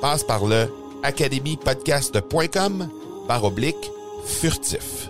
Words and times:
Passe 0.00 0.24
par 0.24 0.46
le 0.46 0.66
academypodcast.com 1.02 2.88
par 3.28 3.44
oblique 3.44 3.90
furtif. 4.26 5.08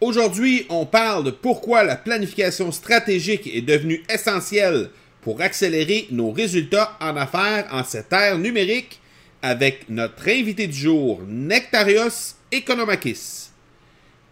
Aujourd'hui, 0.00 0.64
on 0.68 0.86
parle 0.86 1.24
de 1.24 1.30
pourquoi 1.30 1.82
la 1.82 1.96
planification 1.96 2.70
stratégique 2.70 3.48
est 3.52 3.62
devenue 3.62 4.02
essentielle 4.08 4.90
pour 5.22 5.40
accélérer 5.40 6.06
nos 6.10 6.30
résultats 6.30 6.96
en 7.00 7.16
affaires 7.16 7.66
en 7.72 7.82
cette 7.82 8.12
ère 8.12 8.38
numérique 8.38 9.00
avec 9.42 9.88
notre 9.88 10.28
invité 10.28 10.68
du 10.68 10.76
jour, 10.76 11.20
Nectarios 11.26 12.36
Economakis. 12.52 13.50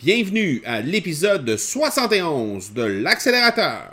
Bienvenue 0.00 0.62
à 0.64 0.80
l'épisode 0.80 1.56
71 1.56 2.72
de 2.72 2.82
l'accélérateur. 2.82 3.92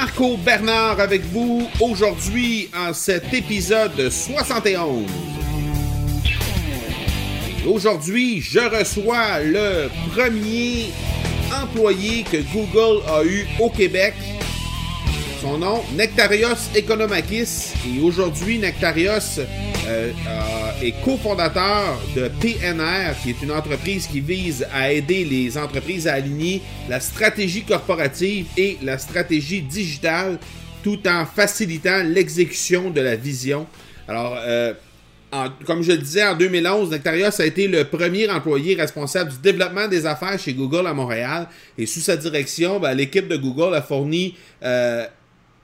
Marco 0.00 0.36
Bernard 0.36 1.00
avec 1.00 1.22
vous 1.22 1.68
aujourd'hui 1.80 2.70
en 2.72 2.94
cet 2.94 3.34
épisode 3.34 4.10
71. 4.10 5.04
Aujourd'hui, 7.66 8.40
je 8.40 8.60
reçois 8.60 9.40
le 9.40 9.88
premier 10.14 10.92
employé 11.52 12.22
que 12.22 12.36
Google 12.52 13.02
a 13.08 13.24
eu 13.24 13.48
au 13.58 13.70
Québec. 13.70 14.14
Son 15.40 15.58
nom, 15.58 15.84
Nectarios 15.94 16.70
Economakis. 16.74 17.74
Et 17.86 18.00
aujourd'hui, 18.00 18.58
Nectarios 18.58 19.38
euh, 19.38 19.44
euh, 19.86 20.82
est 20.82 20.92
cofondateur 21.04 21.96
de 22.16 22.28
PNR, 22.40 23.14
qui 23.22 23.30
est 23.30 23.42
une 23.42 23.52
entreprise 23.52 24.08
qui 24.08 24.18
vise 24.20 24.66
à 24.72 24.90
aider 24.90 25.24
les 25.24 25.56
entreprises 25.56 26.08
à 26.08 26.14
aligner 26.14 26.60
la 26.88 26.98
stratégie 26.98 27.62
corporative 27.62 28.46
et 28.56 28.78
la 28.82 28.98
stratégie 28.98 29.62
digitale 29.62 30.38
tout 30.82 31.06
en 31.06 31.24
facilitant 31.24 32.02
l'exécution 32.02 32.90
de 32.90 33.00
la 33.00 33.14
vision. 33.14 33.66
Alors, 34.08 34.36
euh, 34.40 34.72
comme 35.66 35.82
je 35.82 35.92
le 35.92 35.98
disais, 35.98 36.26
en 36.26 36.36
2011, 36.36 36.90
Nectarios 36.90 37.40
a 37.40 37.44
été 37.44 37.68
le 37.68 37.84
premier 37.84 38.28
employé 38.28 38.74
responsable 38.74 39.30
du 39.30 39.38
développement 39.38 39.86
des 39.86 40.04
affaires 40.04 40.38
chez 40.38 40.54
Google 40.54 40.88
à 40.88 40.94
Montréal. 40.94 41.46
Et 41.76 41.86
sous 41.86 42.00
sa 42.00 42.16
direction, 42.16 42.80
ben, 42.80 42.94
l'équipe 42.94 43.28
de 43.28 43.36
Google 43.36 43.74
a 43.76 43.82
fourni 43.82 44.34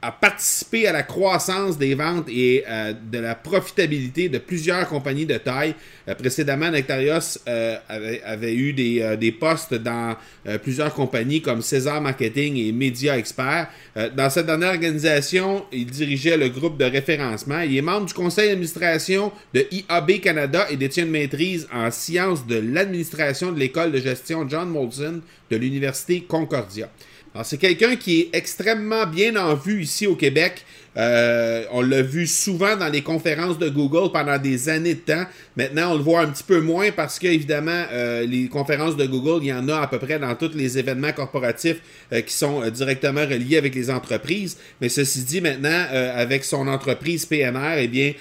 a 0.05 0.13
participé 0.13 0.87
à 0.87 0.93
la 0.93 1.03
croissance 1.03 1.79
des 1.79 1.95
ventes 1.95 2.29
et 2.29 2.63
euh, 2.69 2.93
de 3.11 3.19
la 3.19 3.35
profitabilité 3.35 4.29
de 4.29 4.37
plusieurs 4.37 4.87
compagnies 4.87 5.25
de 5.25 5.39
taille. 5.39 5.75
Euh, 6.07 6.15
précédemment, 6.15 6.71
Nectarios 6.71 7.39
euh, 7.49 7.77
avait, 7.89 8.55
eu 8.55 8.75
des, 8.75 9.17
des 9.19 9.33
postes 9.33 9.73
dans 9.73 10.15
plusieurs 10.63 10.93
compagnies 10.93 11.41
comme 11.41 11.63
César 11.63 12.03
Marketing 12.03 12.57
et 12.59 12.71
Media 12.73 13.17
Expert. 13.17 13.69
dans 14.15 14.29
cette 14.29 14.45
dernière 14.45 14.71
organisation, 14.71 15.65
il 15.73 15.87
dirigeait 15.87 16.37
le 16.37 16.51
groupe 16.51 16.77
de 16.77 16.85
référencement. 16.85 17.61
Il 17.61 17.75
est 17.77 17.83
membre 17.83 18.07
du 18.07 18.15
conseil 18.15 18.49
d'administration 18.49 19.33
de 19.55 19.67
IAB 19.71 20.21
Canada 20.21 20.67
et 20.71 20.77
détient 20.77 21.05
une 21.05 21.11
maîtrise 21.11 21.67
en 21.73 21.91
sciences 21.91 22.47
de 22.47 22.57
l'administration 22.57 23.53
de 23.53 23.59
l'école 23.59 23.91
de 23.93 23.99
gestion 23.99 24.47
John 24.47 24.69
Molson 24.69 25.23
de 25.51 25.57
l'Université 25.57 26.23
Concordia. 26.23 26.91
Alors, 27.35 27.45
c'est 27.45 27.59
quelqu'un 27.59 27.97
qui 27.97 28.21
est 28.21 28.31
extrêmement 28.33 29.07
bien 29.07 29.35
en 29.35 29.57
vue 29.57 29.83
ici 29.83 30.07
au 30.07 30.15
Québec. 30.15 30.65
Euh, 30.97 31.65
on 31.73 31.83
l'a 31.83 32.03
vu 32.03 32.27
souvent 32.27 32.77
dans 32.77 32.89
les 32.89 33.03
conférences 33.03 33.59
de 33.59 33.69
Google 33.69 34.13
pendant 34.13 34.39
des 34.39 34.69
années 34.69 34.95
de 34.95 35.01
temps. 35.01 35.25
Maintenant, 35.57 35.93
on 35.93 35.95
le 35.97 36.03
voit 36.03 36.21
un 36.21 36.29
petit 36.29 36.45
peu 36.45 36.61
moins 36.61 36.91
parce 36.93 37.19
que, 37.19 37.27
évidemment, 37.27 37.85
euh, 37.93 38.25
les 38.25 38.49
conférences 38.49 38.97
de 38.97 39.07
Google, 39.07 39.43
il 39.43 39.49
y 39.49 39.53
en 39.53 39.69
a 39.69 39.81
à 39.81 39.87
peu 39.87 39.99
près 39.99 40.19
dans 40.19 40.35
tous 40.35 40.53
les 40.55 40.79
événements 40.79 41.13
corporatifs 41.13 41.81
euh, 42.13 42.21
qui 42.21 42.35
sont 42.35 42.69
directement 42.71 43.23
reliés 43.23 43.59
avec 43.59 43.75
les 43.75 43.91
entreprises. 43.91 44.57
Mais 44.81 44.89
ceci 44.89 45.23
dit, 45.23 45.41
maintenant, 45.41 45.85
avec 46.15 46.45
son 46.45 46.69
entreprise 46.69 47.27
PNR, 47.27 47.79
eh 47.79 47.89
bien, 47.89 48.13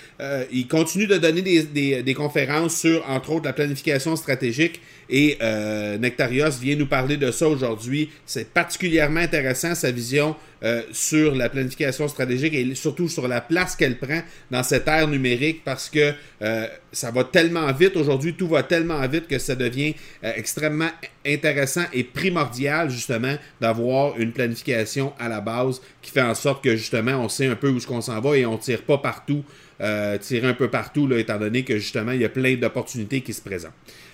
il 0.51 0.67
continue 0.67 1.07
de 1.07 1.17
donner 1.17 1.41
des, 1.41 2.01
des, 2.03 2.13
conférences 2.13 2.75
sur, 2.77 3.07
entre 3.09 3.31
autres, 3.31 3.45
la 3.45 3.53
planification 3.53 4.15
stratégique. 4.15 4.81
Et 5.09 5.37
Nectarios 5.99 6.51
vient 6.61 6.75
nous 6.75 6.85
parler 6.85 7.17
de 7.17 7.31
ça 7.31 7.47
aujourd'hui. 7.47 8.09
C'est 8.25 8.49
particulièrement 8.49 9.19
intéressant, 9.19 9.75
sa 9.75 9.91
vision 9.91 10.35
euh, 10.63 10.81
sur 10.93 11.35
la 11.35 11.49
planification 11.49 12.07
stratégique 12.07 12.53
et 12.53 12.73
surtout 12.75 13.09
sur 13.09 13.27
la 13.27 13.41
place 13.41 13.75
qu'elle 13.75 13.97
prend 13.97 14.21
dans 14.49 14.63
cette 14.63 14.87
ère 14.87 15.09
numérique 15.09 15.61
parce 15.65 15.89
que 15.89 16.13
euh, 16.41 16.67
ça 16.93 17.11
va 17.11 17.25
tellement 17.25 17.69
vite 17.73 17.97
aujourd'hui, 17.97 18.33
tout 18.33 18.47
va 18.47 18.63
tellement 18.63 19.05
vite 19.07 19.27
que 19.27 19.39
ça 19.39 19.55
devient 19.55 19.93
euh, 20.23 20.31
extrêmement 20.37 20.89
intéressant 21.25 21.83
et 21.91 22.05
primordial 22.05 22.89
justement 22.89 23.35
d'avoir 23.59 24.17
une 24.17 24.31
planification 24.31 25.11
à 25.19 25.27
la 25.27 25.41
base 25.41 25.81
qui 26.01 26.11
fait 26.11 26.21
en 26.21 26.35
sorte 26.35 26.63
que 26.63 26.77
justement 26.77 27.11
on 27.11 27.27
sait 27.27 27.47
un 27.47 27.55
peu 27.55 27.67
où 27.67 27.81
ce 27.81 27.87
qu'on 27.87 27.99
s'en 27.99 28.21
va 28.21 28.37
et 28.37 28.45
on 28.45 28.57
tire 28.57 28.83
pas 28.83 28.97
partout, 28.97 29.43
tirer 30.21 30.47
un 30.47 30.53
peu 30.53 30.69
partout 30.69 31.07
là, 31.07 31.17
étant 31.17 31.37
donné 31.37 31.63
que 31.65 31.77
justement 31.77 32.13
il 32.13 32.21
y 32.21 32.25
a 32.25 32.29
plein 32.29 32.55
d'opportunités 32.55 33.19
qui 33.19 33.33
se 33.33 33.41
présentent. 33.41 33.73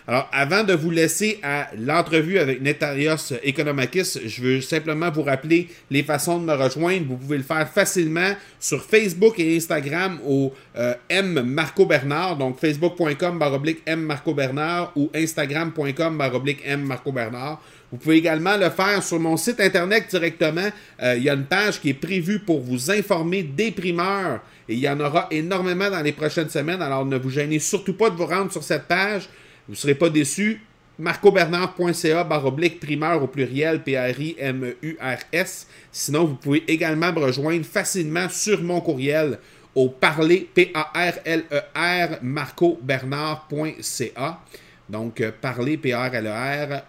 Alors, 0.09 0.27
avant 0.31 0.63
de 0.63 0.73
vous 0.73 0.89
laisser 0.89 1.39
à 1.43 1.67
l'entrevue 1.77 2.39
avec 2.39 2.63
Netarios 2.63 3.31
Economakis, 3.47 4.17
je 4.25 4.41
veux 4.41 4.59
simplement 4.59 5.11
vous 5.11 5.21
rappeler 5.21 5.67
les 5.91 6.01
façons 6.01 6.39
de 6.39 6.45
me 6.45 6.53
rejoindre. 6.53 7.05
Vous 7.07 7.15
pouvez 7.15 7.37
le 7.37 7.43
faire 7.43 7.69
facilement 7.69 8.31
sur 8.59 8.83
Facebook 8.83 9.37
et 9.37 9.55
Instagram 9.55 10.17
au 10.25 10.51
euh, 10.77 10.95
M 11.09 11.43
Marco 11.43 11.85
Bernard, 11.85 12.37
donc 12.37 12.59
facebook.com 12.59 13.37
baroblique 13.37 13.83
M 13.85 14.01
Marco 14.01 14.33
Bernard 14.33 14.93
ou 14.95 15.11
instagram.com 15.13 16.17
baroblique 16.17 16.61
M 16.65 16.81
Marco 16.81 17.11
Bernard. 17.11 17.61
Vous 17.91 17.97
pouvez 17.99 18.15
également 18.15 18.57
le 18.57 18.71
faire 18.71 19.03
sur 19.03 19.19
mon 19.19 19.37
site 19.37 19.59
internet 19.59 20.05
directement. 20.09 20.69
Euh, 21.03 21.17
il 21.17 21.23
y 21.23 21.29
a 21.29 21.35
une 21.35 21.45
page 21.45 21.79
qui 21.79 21.89
est 21.89 21.93
prévue 21.93 22.39
pour 22.39 22.61
vous 22.61 22.89
informer 22.89 23.43
des 23.43 23.69
primeurs 23.69 24.39
et 24.67 24.73
il 24.73 24.79
y 24.79 24.89
en 24.89 24.99
aura 24.99 25.27
énormément 25.29 25.91
dans 25.91 26.01
les 26.01 26.13
prochaines 26.13 26.49
semaines. 26.49 26.81
Alors 26.81 27.05
ne 27.05 27.17
vous 27.19 27.29
gênez 27.29 27.59
surtout 27.59 27.93
pas 27.93 28.09
de 28.09 28.15
vous 28.15 28.25
rendre 28.25 28.51
sur 28.51 28.63
cette 28.63 28.87
page. 28.87 29.29
Vous 29.69 29.73
ne 29.73 29.77
serez 29.77 29.93
pas 29.93 30.09
déçus. 30.09 30.59
marcobernard.ca 30.97 32.23
baroblique 32.23 32.79
primeur 32.79 33.21
au 33.21 33.27
pluriel 33.27 33.83
P-R-I-M-E-U-R-S. 33.83 35.67
Sinon, 35.91 36.25
vous 36.25 36.37
pouvez 36.37 36.63
également 36.67 37.13
me 37.13 37.19
rejoindre 37.19 37.63
facilement 37.63 38.27
sur 38.29 38.63
mon 38.63 38.81
courriel 38.81 39.37
au 39.75 39.89
parler, 39.89 40.49
P-A-R-L-E-R, 40.55 42.17
marcobernard.ca. 42.23 44.39
Donc, 44.89 45.21
euh, 45.21 45.31
parler, 45.39 45.77
P-A-R-L-E-R, 45.77 46.81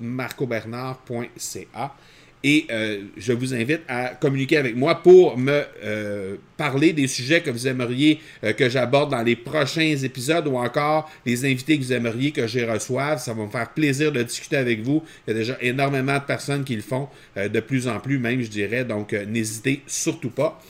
marcobernard.ca. 0.00 1.94
Et 2.42 2.66
euh, 2.70 3.02
je 3.18 3.32
vous 3.32 3.54
invite 3.54 3.80
à 3.86 4.08
communiquer 4.08 4.56
avec 4.56 4.74
moi 4.74 5.02
pour 5.02 5.36
me 5.36 5.62
euh, 5.84 6.36
parler 6.56 6.94
des 6.94 7.06
sujets 7.06 7.42
que 7.42 7.50
vous 7.50 7.66
aimeriez 7.66 8.18
euh, 8.44 8.54
que 8.54 8.68
j'aborde 8.70 9.10
dans 9.10 9.22
les 9.22 9.36
prochains 9.36 9.94
épisodes 10.02 10.46
ou 10.46 10.56
encore 10.56 11.10
les 11.26 11.44
invités 11.44 11.78
que 11.78 11.84
vous 11.84 11.92
aimeriez 11.92 12.30
que 12.30 12.46
je 12.46 12.60
reçoive. 12.60 13.18
Ça 13.18 13.34
va 13.34 13.44
me 13.44 13.50
faire 13.50 13.70
plaisir 13.70 14.10
de 14.10 14.22
discuter 14.22 14.56
avec 14.56 14.82
vous. 14.82 15.02
Il 15.26 15.32
y 15.32 15.36
a 15.36 15.38
déjà 15.38 15.58
énormément 15.60 16.14
de 16.14 16.24
personnes 16.24 16.64
qui 16.64 16.76
le 16.76 16.82
font, 16.82 17.08
de 17.36 17.60
plus 17.60 17.88
en 17.88 18.00
plus 18.00 18.18
même, 18.18 18.40
je 18.40 18.48
dirais. 18.48 18.84
Donc, 18.84 19.12
n'hésitez 19.12 19.82
surtout 19.86 20.30
pas. 20.30 20.60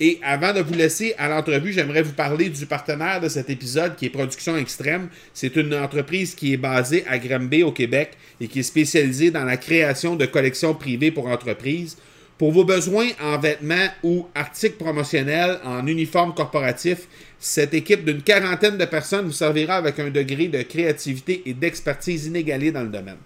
Et 0.00 0.18
avant 0.24 0.52
de 0.52 0.60
vous 0.60 0.74
laisser 0.74 1.14
à 1.18 1.28
l'entrevue, 1.28 1.72
j'aimerais 1.72 2.02
vous 2.02 2.14
parler 2.14 2.48
du 2.48 2.66
partenaire 2.66 3.20
de 3.20 3.28
cet 3.28 3.48
épisode 3.48 3.94
qui 3.94 4.06
est 4.06 4.10
Production 4.10 4.56
Extrême. 4.56 5.08
C'est 5.32 5.54
une 5.54 5.72
entreprise 5.72 6.34
qui 6.34 6.52
est 6.52 6.56
basée 6.56 7.04
à 7.06 7.18
Granby 7.18 7.62
au 7.62 7.70
Québec 7.70 8.18
et 8.40 8.48
qui 8.48 8.58
est 8.58 8.64
spécialisée 8.64 9.30
dans 9.30 9.44
la 9.44 9.56
création 9.56 10.16
de 10.16 10.26
collections 10.26 10.74
privées 10.74 11.12
pour 11.12 11.28
entreprises. 11.28 11.96
Pour 12.38 12.50
vos 12.50 12.64
besoins 12.64 13.06
en 13.22 13.38
vêtements 13.38 13.86
ou 14.02 14.26
articles 14.34 14.78
promotionnels 14.78 15.60
en 15.64 15.86
uniforme 15.86 16.34
corporatif, 16.34 17.06
cette 17.38 17.72
équipe 17.72 18.04
d'une 18.04 18.22
quarantaine 18.22 18.76
de 18.76 18.84
personnes 18.86 19.26
vous 19.26 19.32
servira 19.32 19.76
avec 19.76 20.00
un 20.00 20.10
degré 20.10 20.48
de 20.48 20.62
créativité 20.62 21.42
et 21.46 21.54
d'expertise 21.54 22.26
inégalé 22.26 22.72
dans 22.72 22.82
le 22.82 22.88
domaine. 22.88 23.18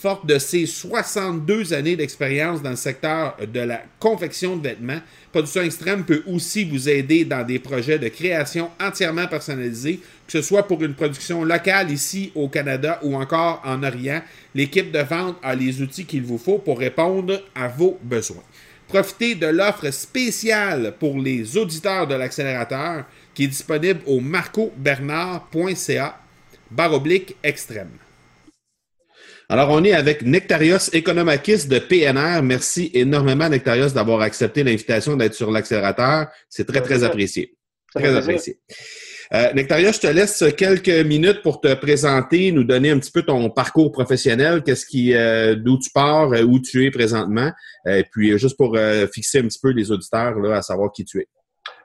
Forte 0.00 0.26
de 0.26 0.38
ses 0.38 0.64
62 0.64 1.72
années 1.72 1.96
d'expérience 1.96 2.62
dans 2.62 2.70
le 2.70 2.76
secteur 2.76 3.36
de 3.52 3.58
la 3.58 3.82
confection 3.98 4.56
de 4.56 4.68
vêtements, 4.68 5.00
Production 5.32 5.62
Extrême 5.62 6.04
peut 6.04 6.22
aussi 6.28 6.64
vous 6.64 6.88
aider 6.88 7.24
dans 7.24 7.44
des 7.44 7.58
projets 7.58 7.98
de 7.98 8.06
création 8.06 8.70
entièrement 8.80 9.26
personnalisés, 9.26 9.98
que 10.26 10.32
ce 10.32 10.40
soit 10.40 10.68
pour 10.68 10.84
une 10.84 10.94
production 10.94 11.42
locale 11.42 11.90
ici 11.90 12.30
au 12.36 12.48
Canada 12.48 13.00
ou 13.02 13.16
encore 13.16 13.60
en 13.64 13.82
Orient. 13.82 14.22
L'équipe 14.54 14.92
de 14.92 15.00
vente 15.00 15.36
a 15.42 15.56
les 15.56 15.82
outils 15.82 16.04
qu'il 16.04 16.22
vous 16.22 16.38
faut 16.38 16.58
pour 16.58 16.78
répondre 16.78 17.42
à 17.56 17.66
vos 17.66 17.98
besoins. 18.00 18.44
Profitez 18.86 19.34
de 19.34 19.48
l'offre 19.48 19.90
spéciale 19.90 20.94
pour 21.00 21.18
les 21.18 21.56
auditeurs 21.56 22.06
de 22.06 22.14
l'accélérateur 22.14 23.04
qui 23.34 23.44
est 23.44 23.48
disponible 23.48 24.00
au 24.06 24.20
marcobernard.ca 24.20 26.20
baroblique 26.70 27.34
extrême. 27.42 27.90
Alors, 29.50 29.70
on 29.70 29.82
est 29.82 29.94
avec 29.94 30.22
Nectarios 30.22 30.90
Economakis 30.94 31.68
de 31.68 31.78
PNR. 31.78 32.42
Merci 32.42 32.90
énormément, 32.92 33.48
Nectarios, 33.48 33.88
d'avoir 33.88 34.20
accepté 34.20 34.62
l'invitation 34.62 35.16
d'être 35.16 35.32
sur 35.32 35.50
l'accélérateur. 35.50 36.26
C'est 36.50 36.66
très, 36.66 36.82
très 36.82 37.02
apprécié. 37.02 37.56
Très 37.94 38.14
apprécié. 38.14 38.58
Euh, 39.32 39.50
Nectarios, 39.54 39.92
je 39.92 40.00
te 40.00 40.06
laisse 40.06 40.44
quelques 40.54 41.06
minutes 41.06 41.40
pour 41.42 41.62
te 41.62 41.72
présenter, 41.74 42.52
nous 42.52 42.64
donner 42.64 42.90
un 42.90 42.98
petit 42.98 43.10
peu 43.10 43.22
ton 43.22 43.48
parcours 43.48 43.90
professionnel, 43.90 44.62
qu'est-ce 44.62 44.84
qui, 44.84 45.14
euh, 45.14 45.54
d'où 45.54 45.78
tu 45.78 45.90
pars, 45.94 46.30
euh, 46.32 46.42
où 46.42 46.60
tu 46.60 46.84
es 46.84 46.90
présentement, 46.90 47.50
et 47.86 48.04
puis 48.04 48.38
juste 48.38 48.56
pour 48.58 48.76
fixer 49.12 49.38
un 49.38 49.48
petit 49.48 49.60
peu 49.62 49.70
les 49.70 49.90
auditeurs 49.90 50.38
là, 50.40 50.58
à 50.58 50.62
savoir 50.62 50.92
qui 50.92 51.04
tu 51.06 51.20
es. 51.20 51.28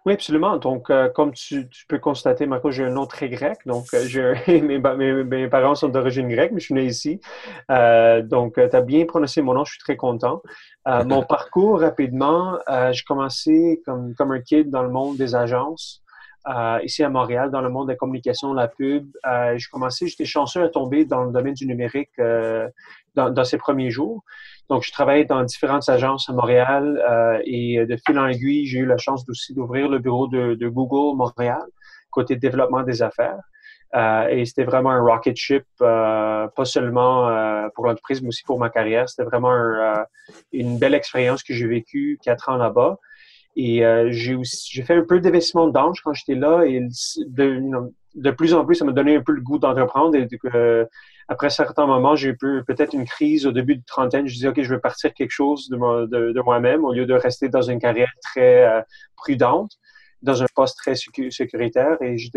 Oui, 0.05 0.13
absolument. 0.13 0.57
Donc, 0.57 0.89
euh, 0.89 1.07
comme 1.07 1.31
tu, 1.31 1.69
peux 1.87 1.97
constater, 1.97 2.45
Marco, 2.45 2.71
j'ai 2.71 2.83
un 2.83 2.89
nom 2.89 3.05
très 3.05 3.29
grec. 3.29 3.59
Donc, 3.65 3.85
euh, 3.93 4.35
mes, 4.47 5.23
mes, 5.23 5.47
parents 5.47 5.75
sont 5.75 5.87
d'origine 5.87 6.27
grecque, 6.27 6.51
mais 6.51 6.59
je 6.59 6.65
suis 6.65 6.73
né 6.73 6.83
ici. 6.83 7.21
Euh, 7.71 8.21
donc, 8.21 8.55
tu 8.55 8.75
as 8.75 8.81
bien 8.81 9.05
prononcé 9.05 9.41
mon 9.41 9.53
nom, 9.53 9.63
je 9.63 9.71
suis 9.71 9.79
très 9.79 9.95
content. 9.95 10.41
mon 10.85 11.23
parcours, 11.29 11.79
rapidement, 11.79 12.59
j'ai 12.91 13.03
commencé 13.03 13.81
comme, 13.85 14.13
comme 14.15 14.33
un 14.33 14.41
kid 14.41 14.69
dans 14.69 14.83
le 14.83 14.89
monde 14.89 15.15
des 15.15 15.35
agences. 15.35 16.01
ici 16.83 17.01
à 17.01 17.09
Montréal, 17.09 17.49
dans 17.49 17.61
le 17.61 17.69
monde 17.69 17.87
des 17.87 17.95
communications, 17.95 18.53
la 18.53 18.67
pub. 18.67 19.07
j'ai 19.55 19.67
commencé, 19.71 20.07
j'étais 20.07 20.25
chanceux 20.25 20.63
à 20.63 20.67
tomber 20.67 21.05
dans 21.05 21.23
le 21.23 21.31
domaine 21.31 21.53
du 21.53 21.65
numérique 21.65 22.11
dans, 23.15 23.29
dans, 23.29 23.43
ces 23.45 23.57
premiers 23.57 23.89
jours. 23.89 24.21
Donc, 24.69 24.83
je 24.83 24.91
travaillais 24.91 25.25
dans 25.25 25.43
différentes 25.43 25.87
agences 25.89 26.29
à 26.29 26.33
Montréal 26.33 27.01
euh, 27.09 27.39
et 27.45 27.85
de 27.85 27.97
fil 27.97 28.17
en 28.17 28.27
aiguille, 28.27 28.65
j'ai 28.65 28.79
eu 28.79 28.85
la 28.85 28.97
chance 28.97 29.23
aussi 29.27 29.53
d'ouvrir 29.53 29.89
le 29.89 29.99
bureau 29.99 30.27
de, 30.27 30.67
Google 30.67 31.17
Montréal, 31.17 31.63
côté 32.11 32.35
développement 32.35 32.83
des 32.83 33.01
affaires. 33.01 33.39
Euh, 33.95 34.27
et 34.29 34.45
c'était 34.45 34.63
vraiment 34.63 34.89
un 34.89 35.01
rocket 35.01 35.35
ship, 35.35 35.65
euh, 35.81 36.47
pas 36.47 36.65
seulement 36.65 37.29
pour 37.75 37.85
l'entreprise, 37.85 38.21
mais 38.21 38.29
aussi 38.29 38.43
pour 38.43 38.57
ma 38.57 38.69
carrière. 38.69 39.09
C'était 39.09 39.23
vraiment 39.23 39.53
une 40.51 40.79
belle 40.79 40.93
expérience 40.93 41.43
que 41.43 41.53
j'ai 41.53 41.67
vécue 41.67 42.17
quatre 42.23 42.49
ans 42.49 42.57
là-bas. 42.57 42.97
Et 43.55 43.83
j'ai 44.09 44.33
aussi 44.33 44.71
j'ai 44.71 44.83
fait 44.83 44.95
un 44.95 45.03
peu 45.03 45.19
d'investissement 45.19 45.67
d'ange 45.67 46.01
quand 46.01 46.13
j'étais 46.13 46.35
là 46.35 46.63
et 46.63 46.79
de, 47.27 47.91
de, 48.15 48.31
plus 48.31 48.53
en 48.53 48.65
plus, 48.65 48.75
ça 48.75 48.85
m'a 48.85 48.91
donné 48.91 49.15
un 49.15 49.21
peu 49.21 49.31
le 49.31 49.41
goût 49.41 49.59
d'entreprendre 49.59 50.15
et 50.15 50.25
de, 50.25 50.87
après 51.27 51.49
certains 51.49 51.85
moments, 51.85 52.15
j'ai 52.15 52.29
eu 52.29 52.37
peut-être 52.37 52.93
une 52.93 53.05
crise 53.05 53.45
au 53.45 53.51
début 53.51 53.77
de 53.77 53.83
trentaine. 53.85 54.27
Je 54.27 54.33
disais, 54.33 54.49
OK, 54.49 54.61
je 54.61 54.73
veux 54.73 54.79
partir 54.79 55.13
quelque 55.13 55.31
chose 55.31 55.69
de, 55.69 56.41
moi-même 56.41 56.83
au 56.83 56.93
lieu 56.93 57.05
de 57.05 57.13
rester 57.13 57.49
dans 57.49 57.61
une 57.61 57.79
carrière 57.79 58.11
très 58.21 58.65
euh, 58.65 58.81
prudente, 59.15 59.71
dans 60.21 60.43
un 60.43 60.45
poste 60.55 60.77
très 60.77 60.95
sécuritaire. 60.95 61.97
Et 62.01 62.17
j'ai 62.17 62.29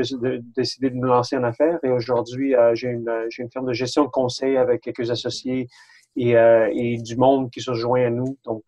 décidé 0.56 0.90
de 0.90 0.96
me 0.96 1.06
lancer 1.06 1.36
en 1.36 1.44
affaires. 1.44 1.78
Et 1.82 1.90
aujourd'hui, 1.90 2.54
euh, 2.54 2.74
j'ai 2.74 2.88
une, 2.88 3.10
une, 3.38 3.50
firme 3.50 3.66
de 3.66 3.72
gestion 3.72 4.04
de 4.04 4.10
conseil 4.10 4.56
avec 4.56 4.82
quelques 4.82 5.10
associés 5.10 5.68
et, 6.16 6.36
euh, 6.36 6.70
et 6.72 6.96
du 6.98 7.16
monde 7.16 7.50
qui 7.50 7.60
se 7.60 7.70
rejoint 7.70 8.06
à 8.06 8.10
nous. 8.10 8.38
Donc, 8.44 8.64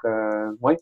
oui, 0.61 0.75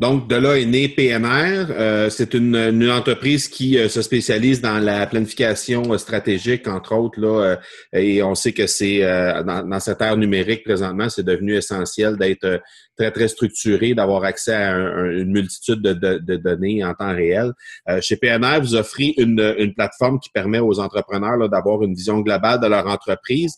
donc, 0.00 0.28
de 0.28 0.36
là 0.36 0.58
est 0.58 0.64
né 0.64 0.88
PMR. 0.88 1.66
Euh, 1.70 2.08
c'est 2.08 2.32
une, 2.32 2.90
entreprise 2.90 3.48
qui 3.48 3.76
euh, 3.76 3.90
se 3.90 4.00
spécialise 4.00 4.62
dans 4.62 4.78
la 4.78 5.06
planification 5.06 5.92
euh, 5.92 5.98
stratégique, 5.98 6.66
entre 6.68 6.94
autres. 6.94 7.58
Et 7.92 8.22
on 8.22 8.34
sait 8.34 8.52
que 8.52 8.66
c'est 8.66 9.00
dans, 9.44 9.80
cette 9.80 10.00
ère 10.00 10.16
numérique 10.16 10.64
présentement, 10.64 11.10
c'est 11.10 11.22
devenu 11.22 11.54
essentiel 11.54 12.16
d'être 12.16 12.62
très, 12.96 13.10
très 13.10 13.28
structuré, 13.28 13.92
d'avoir 13.92 14.24
accès 14.24 14.54
à 14.54 14.74
une 14.74 15.32
multitude 15.32 15.82
de, 15.82 16.36
données 16.36 16.82
en 16.82 16.94
temps 16.94 17.14
réel. 17.14 17.52
chez 18.00 18.16
PMR, 18.16 18.60
vous 18.60 18.74
offrez 18.74 19.14
une, 19.18 19.74
plateforme 19.74 20.18
qui 20.18 20.30
permet 20.30 20.60
aux 20.60 20.80
entrepreneurs 20.80 21.48
d'avoir 21.50 21.82
une 21.82 21.94
vision 21.94 22.20
globale 22.20 22.60
de 22.60 22.66
leur 22.66 22.86
entreprise 22.86 23.54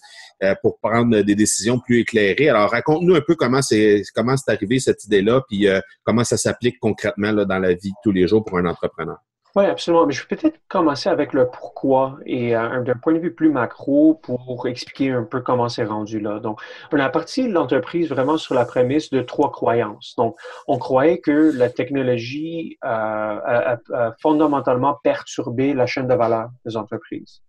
pour 0.62 0.79
prendre 0.79 1.21
des 1.21 1.35
décisions 1.35 1.79
plus 1.79 2.00
éclairées. 2.00 2.49
Alors, 2.49 2.71
raconte-nous 2.71 3.15
un 3.15 3.21
peu 3.21 3.35
comment 3.35 3.62
c'est 3.62 4.03
comment 4.15 4.37
c'est 4.37 4.53
arrivé 4.53 4.79
cette 4.79 5.05
idée-là, 5.05 5.43
puis 5.49 5.69
euh, 5.69 5.81
comment 6.05 6.25
ça 6.25 6.37
s'applique 6.37 6.79
concrètement 6.81 7.32
dans 7.32 7.58
la 7.58 7.75
vie 7.75 7.91
de 7.91 7.96
tous 8.03 8.13
les 8.13 8.27
jours 8.27 8.44
pour 8.44 8.58
un 8.58 8.67
entrepreneur. 8.67 9.19
Oui, 9.55 9.67
absolument. 9.67 10.06
Mais 10.06 10.15
je 10.15 10.22
vais 10.27 10.34
peut-être 10.34 10.58
commencer 10.69 11.11
avec 11.11 11.34
le 11.34 11.46
pourquoi 11.46 12.17
et 12.25 12.56
euh, 12.56 12.81
d'un 12.81 12.94
point 12.94 13.13
de 13.13 13.19
vue 13.19 13.34
plus 13.34 13.51
macro 13.51 14.15
pour 14.15 14.67
expliquer 14.67 15.11
un 15.11 15.25
peu 15.25 15.43
comment 15.43 15.69
c'est 15.69 15.84
rendu 15.84 16.20
là. 16.20 16.41
Donc, 16.41 16.58
on 16.91 16.99
a 16.99 17.11
parti 17.11 17.49
l'entreprise 17.49 18.08
vraiment 18.08 18.39
sur 18.39 18.55
la 18.55 18.65
prémisse 18.65 19.11
de 19.11 19.20
trois 19.20 19.53
croyances. 19.53 20.15
Donc, 20.17 20.37
on 20.69 20.79
croyait 20.79 21.19
que 21.19 21.53
la 21.55 21.69
technologie 21.69 22.79
a, 22.81 23.77
fondamentalement 24.22 24.99
perturbé 25.05 25.75
la 25.75 25.84
chaîne 25.84 26.08
de 26.08 26.15
valeur 26.15 26.49
des 26.65 26.79
entreprises. 26.79 27.43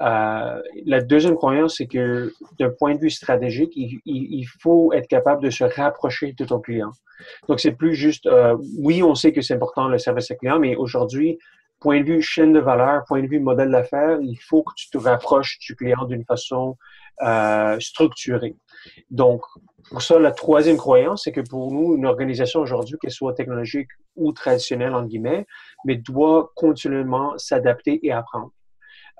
Euh, 0.00 0.62
la 0.86 1.00
deuxième 1.02 1.34
croyance, 1.34 1.76
c'est 1.76 1.86
que 1.86 2.32
d'un 2.58 2.70
point 2.70 2.94
de 2.94 3.00
vue 3.00 3.10
stratégique, 3.10 3.72
il, 3.74 4.44
faut 4.60 4.92
être 4.92 5.06
capable 5.06 5.42
de 5.42 5.50
se 5.50 5.64
rapprocher 5.64 6.32
de 6.32 6.44
ton 6.44 6.60
client. 6.60 6.92
Donc, 7.48 7.60
c'est 7.60 7.72
plus 7.72 7.94
juste, 7.94 8.26
euh, 8.26 8.56
oui, 8.78 9.02
on 9.02 9.14
sait 9.14 9.32
que 9.32 9.42
c'est 9.42 9.54
important 9.54 9.88
le 9.88 9.98
service 9.98 10.32
client, 10.38 10.58
mais 10.58 10.74
aujourd'hui, 10.74 11.38
point 11.80 12.00
de 12.00 12.06
vue 12.06 12.22
chaîne 12.22 12.52
de 12.52 12.60
valeur, 12.60 13.04
point 13.06 13.22
de 13.22 13.26
vue 13.26 13.40
modèle 13.40 13.70
d'affaires, 13.70 14.18
il 14.22 14.36
faut 14.36 14.62
que 14.62 14.72
tu 14.76 14.88
te 14.90 14.98
rapproches 14.98 15.58
du 15.58 15.76
client 15.76 16.04
d'une 16.04 16.24
façon 16.24 16.76
euh, 17.22 17.78
structurée. 17.80 18.56
Donc, 19.10 19.42
pour 19.90 20.00
ça, 20.02 20.18
la 20.18 20.30
troisième 20.30 20.76
croyance, 20.76 21.24
c'est 21.24 21.32
que 21.32 21.40
pour 21.40 21.72
nous, 21.72 21.96
une 21.96 22.06
organisation 22.06 22.60
aujourd'hui, 22.60 22.96
qu'elle 23.00 23.10
soit 23.10 23.34
technologique 23.34 23.88
ou 24.16 24.32
traditionnelle, 24.32 24.94
en 24.94 25.04
guillemets, 25.04 25.46
mais 25.84 25.96
doit 25.96 26.52
continuellement 26.54 27.36
s'adapter 27.36 28.00
et 28.02 28.12
apprendre. 28.12 28.52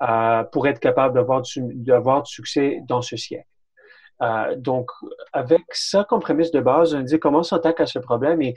Euh, 0.02 0.44
pour 0.44 0.66
être 0.66 0.80
capable 0.80 1.14
d'avoir 1.14 1.42
du, 1.42 1.60
d'avoir 1.74 2.22
du 2.22 2.32
succès 2.32 2.80
dans 2.88 3.02
ce 3.02 3.18
siècle. 3.18 3.46
Euh, 4.22 4.56
donc, 4.56 4.90
avec 5.34 5.60
ça 5.72 6.06
comme 6.08 6.20
prémisse 6.20 6.50
de 6.52 6.60
base, 6.60 6.94
on 6.94 7.02
dit 7.02 7.18
comment 7.18 7.42
s'attaque 7.42 7.80
à 7.80 7.86
ce 7.86 7.98
problème 7.98 8.40
et 8.40 8.54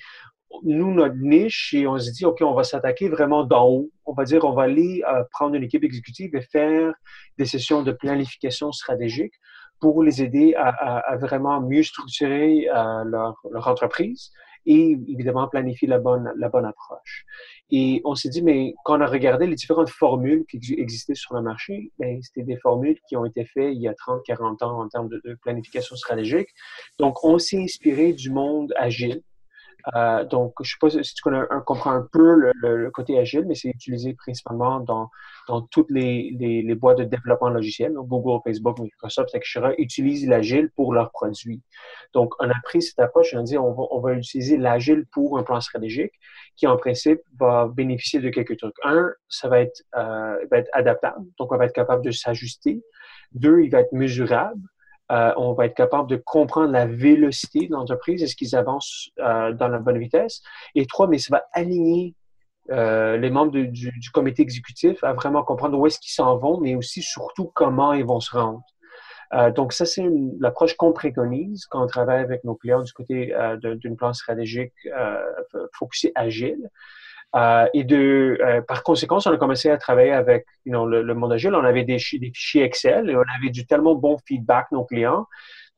nous, 0.63 0.93
notre 0.93 1.17
niche, 1.17 1.73
et 1.73 1.85
on 1.85 1.99
se 1.99 2.11
dit, 2.11 2.23
OK, 2.23 2.37
on 2.43 2.53
va 2.53 2.63
s'attaquer 2.63 3.09
vraiment 3.09 3.43
d'en 3.43 3.67
haut. 3.67 3.89
On 4.05 4.13
va 4.13 4.23
dire, 4.23 4.45
on 4.45 4.53
va 4.53 4.63
aller 4.63 5.03
euh, 5.05 5.23
prendre 5.31 5.55
une 5.55 5.63
équipe 5.63 5.83
exécutive 5.83 6.33
et 6.33 6.41
faire 6.43 6.93
des 7.37 7.45
sessions 7.45 7.83
de 7.83 7.91
planification 7.91 8.71
stratégique 8.71 9.33
pour 9.81 10.01
les 10.01 10.23
aider 10.23 10.55
à, 10.55 10.69
à, 10.69 11.17
vraiment 11.17 11.59
mieux 11.59 11.83
structurer 11.83 12.69
leur, 13.03 13.35
leur, 13.51 13.67
entreprise 13.67 14.31
et 14.65 14.97
évidemment 15.07 15.47
planifier 15.47 15.87
la 15.87 15.99
bonne, 15.99 16.31
la 16.37 16.49
bonne 16.49 16.65
approche. 16.65 17.25
Et 17.69 18.01
on 18.05 18.15
s'est 18.15 18.29
dit, 18.29 18.41
mais 18.41 18.73
quand 18.83 18.97
on 18.97 19.01
a 19.01 19.07
regardé 19.07 19.47
les 19.47 19.55
différentes 19.55 19.89
formules 19.89 20.45
qui 20.49 20.59
existaient 20.77 21.15
sur 21.15 21.35
le 21.35 21.41
marché, 21.41 21.91
ben, 21.99 22.21
c'était 22.21 22.43
des 22.43 22.57
formules 22.57 22.99
qui 23.07 23.15
ont 23.15 23.25
été 23.25 23.45
faites 23.45 23.73
il 23.73 23.81
y 23.81 23.87
a 23.87 23.93
30, 23.93 24.21
40 24.25 24.63
ans 24.63 24.81
en 24.81 24.87
termes 24.87 25.09
de, 25.09 25.21
de 25.25 25.35
planification 25.35 25.95
stratégique. 25.95 26.49
Donc, 26.99 27.23
on 27.23 27.39
s'est 27.39 27.61
inspiré 27.61 28.13
du 28.13 28.29
monde 28.29 28.73
agile 28.77 29.21
euh, 29.95 30.23
donc, 30.23 30.53
je 30.61 30.63
ne 30.63 30.89
sais 30.91 30.97
pas 30.97 31.03
si 31.03 31.13
tu 31.13 31.23
comprends 31.65 31.91
un 31.91 32.07
peu 32.11 32.51
le, 32.53 32.89
côté 32.91 33.17
agile, 33.19 33.45
mais 33.47 33.55
c'est 33.55 33.69
utilisé 33.69 34.13
principalement 34.13 34.79
dans, 34.79 35.09
dans 35.47 35.61
toutes 35.61 35.91
les, 35.91 36.35
les, 36.39 36.61
les, 36.61 36.75
boîtes 36.75 36.99
de 36.99 37.03
développement 37.03 37.49
logiciel. 37.49 37.93
Donc, 37.93 38.07
Google, 38.07 38.41
Facebook, 38.45 38.79
Microsoft, 38.79 39.35
etc. 39.35 39.73
utilisent 39.77 40.27
l'agile 40.27 40.69
pour 40.75 40.93
leurs 40.93 41.11
produits. 41.11 41.61
Donc, 42.13 42.33
on 42.39 42.49
a 42.49 42.61
pris 42.63 42.81
cette 42.81 42.99
approche, 42.99 43.33
on 43.33 43.39
a 43.39 43.43
dit 43.43 43.57
on 43.57 43.73
va, 43.73 43.83
on 43.91 43.99
va 43.99 44.13
utiliser 44.13 44.57
l'agile 44.57 45.05
pour 45.11 45.37
un 45.37 45.43
plan 45.43 45.59
stratégique 45.59 46.13
qui, 46.55 46.67
en 46.67 46.77
principe, 46.77 47.19
va 47.37 47.67
bénéficier 47.67 48.19
de 48.19 48.29
quelques 48.29 48.57
trucs. 48.57 48.75
Un, 48.83 49.11
ça 49.27 49.49
va 49.49 49.59
être, 49.59 49.83
euh, 49.95 50.37
va 50.49 50.57
être 50.57 50.69
adaptable, 50.73 51.25
donc 51.37 51.51
on 51.51 51.57
va 51.57 51.65
être 51.65 51.73
capable 51.73 52.05
de 52.05 52.11
s'ajuster. 52.11 52.81
Deux, 53.33 53.61
il 53.61 53.69
va 53.69 53.81
être 53.81 53.93
mesurable. 53.93 54.61
Euh, 55.11 55.33
on 55.37 55.53
va 55.53 55.65
être 55.65 55.75
capable 55.75 56.09
de 56.09 56.15
comprendre 56.15 56.71
la 56.71 56.85
vélocité 56.85 57.67
de 57.67 57.73
l'entreprise, 57.73 58.23
est-ce 58.23 58.35
qu'ils 58.35 58.55
avancent 58.55 59.09
euh, 59.19 59.53
dans 59.53 59.67
la 59.67 59.79
bonne 59.79 59.97
vitesse. 59.97 60.41
Et 60.75 60.85
trois, 60.85 61.07
mais 61.07 61.17
ça 61.17 61.35
va 61.35 61.43
aligner 61.51 62.15
euh, 62.71 63.17
les 63.17 63.29
membres 63.29 63.51
du, 63.51 63.91
comité 64.13 64.41
exécutif 64.41 65.03
à 65.03 65.13
vraiment 65.13 65.43
comprendre 65.43 65.77
où 65.77 65.85
est-ce 65.85 65.99
qu'ils 65.99 66.13
s'en 66.13 66.37
vont, 66.37 66.59
mais 66.59 66.75
aussi 66.75 67.01
surtout 67.01 67.51
comment 67.53 67.93
ils 67.93 68.05
vont 68.05 68.21
se 68.21 68.35
rendre. 68.35 68.63
donc 69.55 69.73
ça, 69.73 69.85
c'est 69.85 70.05
l'approche 70.39 70.75
qu'on 70.77 70.93
préconise 70.93 71.65
quand 71.65 71.83
on 71.83 71.87
travaille 71.87 72.21
avec 72.21 72.43
nos 72.45 72.55
clients 72.55 72.83
du 72.83 72.93
côté 72.93 73.35
d'une 73.81 73.97
plan 73.97 74.13
stratégique 74.13 74.73
focusé 75.73 76.11
agile. 76.15 76.69
Euh, 77.35 77.67
et 77.73 77.83
de, 77.83 78.37
euh, 78.41 78.61
par 78.61 78.83
conséquent, 78.83 79.17
on 79.25 79.31
a 79.31 79.37
commencé 79.37 79.69
à 79.69 79.77
travailler 79.77 80.11
avec 80.11 80.45
le, 80.65 81.13
monde 81.13 81.33
agile. 81.33 81.55
On 81.55 81.63
avait 81.63 81.83
des, 81.83 81.97
fichiers 81.97 82.63
Excel 82.63 83.09
et 83.09 83.15
on 83.15 83.23
avait 83.35 83.49
du 83.49 83.65
tellement 83.65 83.95
bon 83.95 84.17
feedback 84.27 84.71
nos 84.71 84.85
clients 84.85 85.25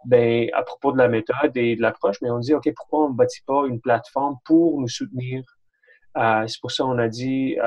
ben, 0.05 0.49
à 0.53 0.63
propos 0.63 0.91
de 0.91 0.97
la 0.97 1.07
méthode 1.07 1.55
et 1.55 1.75
de 1.75 1.81
l'approche. 1.81 2.17
Mais 2.21 2.29
on 2.29 2.39
dit, 2.39 2.53
OK, 2.53 2.69
pourquoi 2.75 3.05
on 3.05 3.09
ne 3.09 3.15
bâtit 3.15 3.41
pas 3.45 3.65
une 3.67 3.79
plateforme 3.79 4.35
pour 4.43 4.79
nous 4.79 4.89
soutenir? 4.89 5.43
Euh, 6.17 6.45
c'est 6.47 6.59
pour 6.61 6.71
ça 6.71 6.83
qu'on 6.83 6.97
a 6.97 7.07
dit 7.07 7.57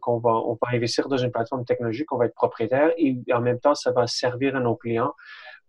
qu'on 0.00 0.18
va, 0.18 0.30
on 0.30 0.58
va 0.60 0.68
investir 0.72 1.08
dans 1.08 1.18
une 1.18 1.30
plateforme 1.30 1.64
technologique, 1.64 2.12
on 2.12 2.18
va 2.18 2.26
être 2.26 2.34
propriétaire 2.34 2.90
et 2.96 3.18
en 3.32 3.40
même 3.40 3.60
temps, 3.60 3.74
ça 3.74 3.92
va 3.92 4.06
servir 4.06 4.56
à 4.56 4.60
nos 4.60 4.76
clients 4.76 5.14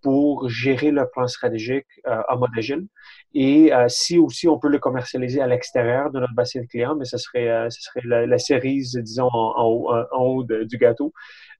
pour 0.03 0.50
gérer 0.50 0.91
le 0.91 1.07
plan 1.10 1.27
stratégique 1.27 1.88
euh, 2.07 2.22
en 2.29 2.38
mode 2.38 2.51
agile. 2.57 2.86
Et 3.33 3.74
euh, 3.74 3.88
si 3.88 4.17
aussi 4.19 4.48
on 4.48 4.60
peut 4.60 4.67
le 4.67 4.77
commercialiser 4.77 5.41
à 5.41 5.48
l'extérieur 5.48 6.12
de 6.12 6.19
notre 6.19 6.36
bassin 6.36 6.62
de 6.62 6.67
clients, 6.67 6.95
mais 6.95 7.05
ce 7.05 7.17
serait, 7.17 7.50
euh, 7.50 7.69
ce 7.69 7.81
serait 7.81 8.01
la, 8.05 8.38
série, 8.38 8.83
disons, 9.01 9.29
en, 9.31 9.65
haut, 9.65 9.91
en 9.91 10.24
haut 10.24 10.43
du 10.43 10.77
gâteau. 10.77 11.13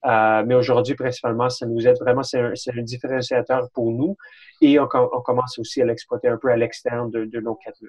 mais 0.04 0.56
aujourd'hui, 0.56 0.96
principalement, 0.96 1.50
ça 1.50 1.66
nous 1.66 1.88
aide 1.88 1.98
vraiment, 2.00 2.24
c'est 2.24 2.40
un, 2.40 2.54
un, 2.78 2.82
différenciateur 2.84 3.70
pour 3.74 3.92
nous. 3.92 4.18
Et 4.62 4.80
on, 4.80 4.88
on 4.94 5.22
commence 5.22 5.58
aussi 5.60 5.82
à 5.82 5.86
l'exploiter 5.86 6.28
un 6.28 6.38
peu 6.38 6.50
à 6.50 6.58
l'extérieur 6.58 7.08
de, 7.08 7.26
de 7.26 7.40
nos 7.40 7.56
quatre 7.56 7.80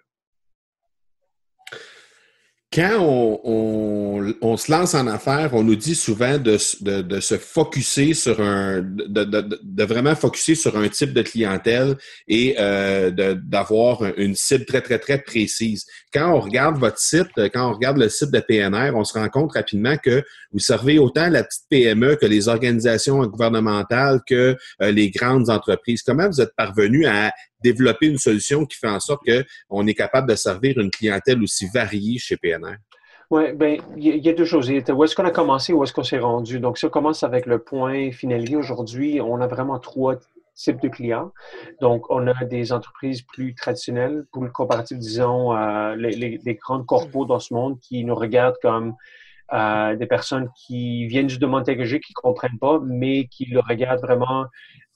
quand 2.74 2.98
on, 2.98 4.34
on, 4.40 4.56
se 4.56 4.72
lance 4.72 4.94
en 4.94 5.06
affaires, 5.06 5.54
on 5.54 5.62
nous 5.62 5.76
dit 5.76 5.94
souvent 5.94 6.38
de, 6.38 6.58
de, 6.80 7.02
de 7.02 7.20
se 7.20 7.38
focuser 7.38 8.14
sur 8.14 8.40
un, 8.40 8.80
de, 8.82 9.24
de, 9.24 9.84
vraiment 9.84 10.16
focuser 10.16 10.56
sur 10.56 10.76
un 10.76 10.88
type 10.88 11.12
de 11.12 11.22
clientèle 11.22 11.96
et 12.26 12.56
euh, 12.58 13.36
d'avoir 13.36 14.02
une 14.16 14.34
cible 14.34 14.64
très, 14.64 14.80
très, 14.80 14.98
très 14.98 15.18
précise. 15.18 15.84
Quand 16.12 16.32
on 16.32 16.40
regarde 16.40 16.76
votre 16.78 16.98
site, 16.98 17.28
quand 17.52 17.70
on 17.70 17.74
regarde 17.74 17.98
le 17.98 18.08
site 18.08 18.32
de 18.32 18.40
PNR, 18.40 18.90
on 18.96 19.04
se 19.04 19.16
rend 19.16 19.28
compte 19.28 19.52
rapidement 19.52 19.96
que 19.96 20.24
vous 20.52 20.58
servez 20.58 20.98
autant 20.98 21.28
la 21.28 21.44
petite 21.44 21.64
PME 21.70 22.16
que 22.16 22.26
les 22.26 22.48
organisations 22.48 23.24
gouvernementales 23.26 24.20
que 24.26 24.56
euh, 24.82 24.90
les 24.90 25.10
grandes 25.10 25.48
entreprises. 25.48 26.02
Comment 26.02 26.28
vous 26.28 26.40
êtes 26.40 26.54
parvenu 26.56 27.06
à 27.06 27.32
développer 27.64 28.06
une 28.06 28.18
solution 28.18 28.66
qui 28.66 28.76
fait 28.76 28.88
en 28.88 29.00
sorte 29.00 29.22
qu'on 29.68 29.86
est 29.86 29.94
capable 29.94 30.28
de 30.28 30.36
servir 30.36 30.78
une 30.78 30.90
clientèle 30.90 31.42
aussi 31.42 31.66
variée 31.72 32.18
chez 32.18 32.36
PNR? 32.36 32.76
Oui, 33.30 33.52
bien, 33.54 33.78
il 33.96 34.24
y, 34.24 34.28
a 34.28 34.32
deux 34.34 34.44
choses. 34.44 34.70
Où 34.70 35.04
est-ce 35.04 35.16
qu'on 35.16 35.24
a 35.24 35.30
commencé, 35.30 35.72
où 35.72 35.82
est-ce 35.82 35.92
qu'on 35.92 36.04
s'est 36.04 36.18
rendu? 36.18 36.60
Donc, 36.60 36.78
on 36.84 36.88
commence 36.88 37.22
avec 37.22 37.46
le 37.46 37.58
point 37.58 38.12
finalier 38.12 38.54
aujourd'hui, 38.54 39.20
on 39.20 39.40
a 39.40 39.46
vraiment 39.46 39.78
trois 39.78 40.16
types 40.54 40.80
de 40.80 40.88
clients. 40.88 41.32
Donc, 41.80 42.08
on 42.10 42.26
a 42.28 42.44
des 42.44 42.70
entreprises 42.72 43.22
plus 43.22 43.54
traditionnelles, 43.54 44.26
pour 44.30 44.44
le 44.44 44.50
comparatif, 44.50 44.98
disons, 44.98 45.56
euh, 45.56 45.96
les, 45.96 46.38
les, 46.44 46.54
grandes 46.54 46.86
corpos 46.86 47.24
dans 47.24 47.40
ce 47.40 47.54
monde 47.54 47.80
qui 47.80 48.04
nous 48.04 48.14
regardent 48.14 48.58
comme 48.62 48.94
euh, 49.52 49.94
des 49.96 50.06
personnes 50.06 50.48
qui 50.56 51.06
viennent 51.06 51.26
du 51.26 51.38
domaine 51.38 51.64
technologique, 51.64 52.04
qui 52.04 52.12
ne 52.16 52.20
comprennent 52.22 52.58
pas, 52.58 52.80
mais 52.82 53.26
qui 53.26 53.44
le 53.44 53.60
regardent 53.60 54.00
vraiment 54.00 54.46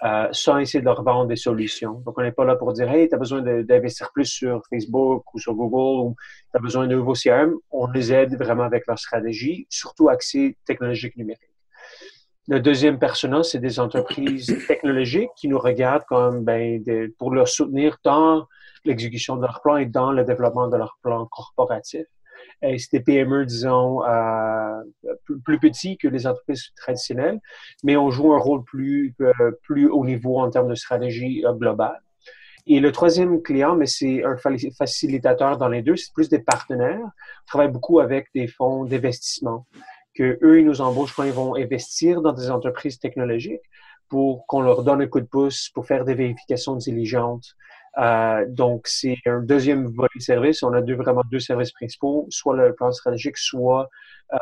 euh, 0.04 0.28
sans 0.32 0.58
essayer 0.58 0.80
de 0.80 0.86
leur 0.86 1.02
vendre 1.02 1.26
des 1.26 1.36
solutions. 1.36 2.02
Donc, 2.06 2.16
on 2.18 2.22
n'est 2.22 2.32
pas 2.32 2.44
là 2.44 2.56
pour 2.56 2.72
dire, 2.72 2.90
hey, 2.90 3.08
tu 3.08 3.14
as 3.14 3.18
besoin 3.18 3.42
d'investir 3.42 4.10
plus 4.12 4.24
sur 4.24 4.62
Facebook 4.70 5.22
ou 5.34 5.38
sur 5.38 5.54
Google 5.54 6.08
ou 6.08 6.16
tu 6.50 6.56
as 6.56 6.60
besoin 6.60 6.86
d'un 6.86 6.96
nouveau 6.96 7.12
CRM. 7.12 7.54
On 7.70 7.88
les 7.88 8.12
aide 8.12 8.36
vraiment 8.38 8.62
avec 8.62 8.86
leur 8.86 8.98
stratégie, 8.98 9.66
surtout 9.68 10.08
accès 10.08 10.56
technologique 10.64 11.16
numérique. 11.16 11.42
Le 12.46 12.60
deuxième 12.60 12.98
personnage, 12.98 13.46
c'est 13.46 13.58
des 13.58 13.78
entreprises 13.78 14.56
technologiques 14.66 15.30
qui 15.36 15.48
nous 15.48 15.58
regardent 15.58 16.04
comme 16.04 16.44
ben, 16.44 16.82
pour 17.18 17.34
leur 17.34 17.48
soutenir 17.48 17.98
dans 18.02 18.46
l'exécution 18.86 19.36
de 19.36 19.42
leur 19.42 19.60
plan 19.60 19.76
et 19.76 19.84
dans 19.84 20.12
le 20.12 20.24
développement 20.24 20.68
de 20.68 20.76
leur 20.78 20.98
plan 21.02 21.26
corporatif. 21.26 22.06
C'était 22.78 23.00
PME, 23.00 23.46
disons, 23.46 24.04
euh, 24.04 24.82
plus, 25.44 25.58
petit 25.58 25.96
que 25.96 26.08
les 26.08 26.26
entreprises 26.26 26.70
traditionnelles, 26.76 27.40
mais 27.84 27.96
on 27.96 28.10
joue 28.10 28.32
un 28.32 28.38
rôle 28.38 28.64
plus, 28.64 29.14
euh, 29.20 29.32
plus 29.62 29.88
haut 29.88 30.04
niveau 30.04 30.40
en 30.40 30.50
termes 30.50 30.68
de 30.68 30.74
stratégie 30.74 31.44
euh, 31.46 31.52
globale. 31.52 32.00
Et 32.66 32.80
le 32.80 32.92
troisième 32.92 33.40
client, 33.42 33.76
mais 33.76 33.86
c'est 33.86 34.24
un 34.24 34.36
facilitateur 34.76 35.56
dans 35.56 35.68
les 35.68 35.82
deux, 35.82 35.96
c'est 35.96 36.12
plus 36.12 36.28
des 36.28 36.40
partenaires. 36.40 37.00
On 37.00 37.46
travaille 37.46 37.70
beaucoup 37.70 38.00
avec 38.00 38.26
des 38.34 38.46
fonds 38.46 38.84
d'investissement 38.84 39.66
que 40.14 40.38
eux, 40.42 40.58
ils 40.58 40.66
nous 40.66 40.80
embauchent 40.80 41.14
quand 41.14 41.22
ils 41.22 41.32
vont 41.32 41.54
investir 41.54 42.20
dans 42.20 42.32
des 42.32 42.50
entreprises 42.50 42.98
technologiques 42.98 43.62
pour 44.08 44.46
qu'on 44.46 44.60
leur 44.60 44.82
donne 44.82 45.00
un 45.02 45.06
coup 45.06 45.20
de 45.20 45.26
pouce 45.26 45.70
pour 45.72 45.86
faire 45.86 46.04
des 46.04 46.14
vérifications 46.14 46.76
diligentes, 46.76 47.54
euh, 47.96 48.44
donc, 48.48 48.86
c'est 48.86 49.16
un 49.26 49.40
deuxième 49.40 49.86
volet 49.86 50.08
service. 50.20 50.62
On 50.62 50.72
a 50.72 50.82
deux, 50.82 50.94
vraiment 50.94 51.22
deux 51.30 51.40
services 51.40 51.72
principaux, 51.72 52.26
soit 52.30 52.56
le 52.56 52.74
plan 52.74 52.92
stratégique, 52.92 53.38
soit 53.38 53.88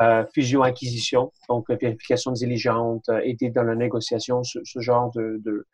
euh, 0.01 0.25
fusion-acquisition, 0.33 1.31
donc 1.47 1.69
vérification 1.69 2.31
diligente, 2.31 3.07
euh, 3.09 3.21
aider 3.23 3.49
dans 3.49 3.63
la 3.63 3.75
négociation, 3.75 4.43
ce, 4.43 4.59
genre 4.79 5.11
de, 5.15 5.41
de, 5.43 5.65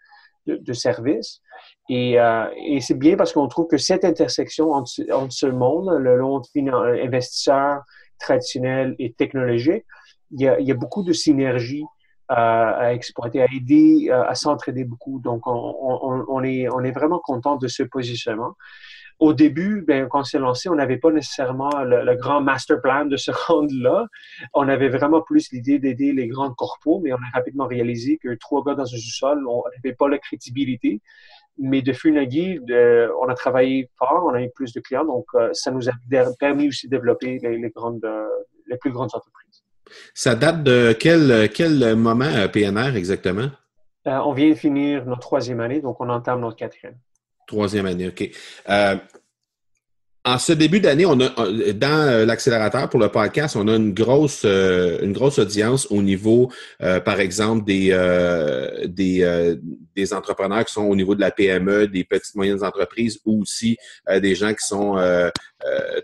de, 0.58 0.74
service. 0.74 1.42
Et, 1.90 2.20
euh, 2.20 2.46
et 2.58 2.80
c'est 2.80 2.98
bien 2.98 3.18
parce 3.18 3.34
qu'on 3.34 3.48
trouve 3.48 3.68
que 3.68 3.78
cette 3.78 4.06
intersection 4.06 4.72
entre, 4.72 4.92
entre 5.12 5.34
ce 5.34 5.48
monde, 5.48 5.90
le 6.00 6.22
monde 6.22 6.46
investisseur 6.56 7.82
traditionnel 8.20 8.96
et 9.00 9.14
technologique, 9.14 9.84
il 10.32 10.42
y 10.42 10.48
a, 10.48 10.60
il 10.60 10.68
y 10.68 10.72
a 10.72 10.76
beaucoup 10.76 11.04
de 11.04 11.14
synergie 11.14 11.84
à, 12.36 12.94
exploiter, 12.94 13.42
à 13.42 13.46
aider, 13.54 14.10
euh, 14.10 14.24
à 14.24 14.36
s'entraider 14.36 14.84
beaucoup. 14.84 15.20
Donc, 15.20 15.44
on, 15.46 16.44
est, 16.44 16.92
vraiment 16.92 17.20
content 17.20 17.58
de 17.58 17.68
ce 17.68 17.84
positionnement. 17.84 18.56
Au 19.20 19.34
début, 19.34 19.84
ben, 19.88 20.08
quand 20.10 20.22
on 20.22 20.24
s'est 20.24 20.40
lancé, 20.40 20.70
on 20.70 20.76
n'avait 20.76 20.98
pas 20.98 21.12
nécessairement 21.12 21.84
le, 21.84 22.16
grand 22.16 22.42
master 22.42 22.82
plan 22.82 23.06
de 23.06 23.16
se 23.16 23.32
rendre 23.32 23.72
là. 23.72 24.08
On 24.54 24.68
avait 24.68 24.90
vraiment 24.90 25.22
plus 25.22 25.52
l'idée 25.52 25.80
d'aider 25.80 26.12
les 26.12 26.28
grandes 26.28 26.56
corpos, 26.56 27.00
mais 27.04 27.14
on 27.14 27.18
a 27.18 27.30
rapidement 27.34 27.68
réalisé 27.68 28.18
que 28.18 28.34
trois 28.36 28.64
gars 28.64 28.74
dans 28.74 28.84
un 28.84 28.98
sous-sol, 28.98 29.46
on 29.48 29.64
n'avait 29.76 29.96
pas 29.96 30.10
la 30.10 30.18
crédibilité. 30.18 31.02
Mais 31.60 31.84
de 31.84 31.94
aiguille, 32.18 32.60
on 33.22 33.30
a 33.30 33.36
travaillé 33.36 33.88
fort, 34.00 34.26
on 34.26 34.34
a 34.34 34.42
eu 34.42 34.50
plus 34.50 34.74
de 34.74 34.80
clients, 34.80 35.06
donc 35.06 35.26
euh, 35.36 35.50
ça 35.54 35.70
nous 35.70 35.88
a 35.88 35.92
permis 36.40 36.70
aussi 36.70 36.88
de 36.88 36.96
développer 36.98 37.40
euh, 37.46 38.28
les 38.68 38.78
plus 38.78 38.92
grandes 38.92 39.14
entreprises. 39.14 39.43
Ça 40.14 40.36
date 40.36 40.64
de 40.64 40.96
quel, 40.98 41.50
quel 41.54 41.96
moment 41.96 42.26
euh, 42.26 42.48
PNR 42.48 42.96
exactement? 42.96 43.50
Euh, 44.08 44.18
on 44.26 44.34
vient 44.34 44.50
de 44.50 44.56
finir 44.56 45.06
notre 45.06 45.22
troisième 45.22 45.60
année, 45.60 45.82
donc 45.82 46.02
on 46.02 46.10
entame 46.10 46.42
notre 46.42 46.58
quatrième. 46.58 46.98
Troisième 47.48 47.86
année, 47.86 48.08
OK. 48.08 48.30
Euh, 48.70 48.96
en 50.26 50.40
ce 50.40 50.54
début 50.54 50.80
d'année, 50.80 51.06
on 51.06 51.20
a 51.20 51.30
dans 51.74 52.08
euh, 52.08 52.26
l'accélérateur 52.26 52.90
pour 52.90 53.00
le 53.00 53.10
podcast, 53.10 53.58
on 53.58 53.68
a 53.68 53.76
une 53.76 53.94
grosse 53.94 54.44
euh, 54.46 55.00
une 55.02 55.12
grosse 55.12 55.38
audience 55.38 55.86
au 55.90 56.02
niveau, 56.02 56.50
euh, 56.82 57.02
par 57.02 57.20
exemple, 57.20 57.66
des 57.66 57.90
des, 58.86 59.58
des 59.96 60.14
entrepreneurs 60.14 60.64
qui 60.64 60.74
sont 60.74 60.84
au 60.84 60.96
niveau 60.96 61.14
de 61.16 61.20
la 61.20 61.32
PME, 61.32 61.88
des 61.88 62.06
petites 62.06 62.36
moyennes 62.36 62.64
entreprises, 62.64 63.20
ou 63.26 63.42
aussi 63.42 63.78
des 64.10 64.36
gens 64.36 64.54
qui 64.54 64.66
sont 64.66 64.96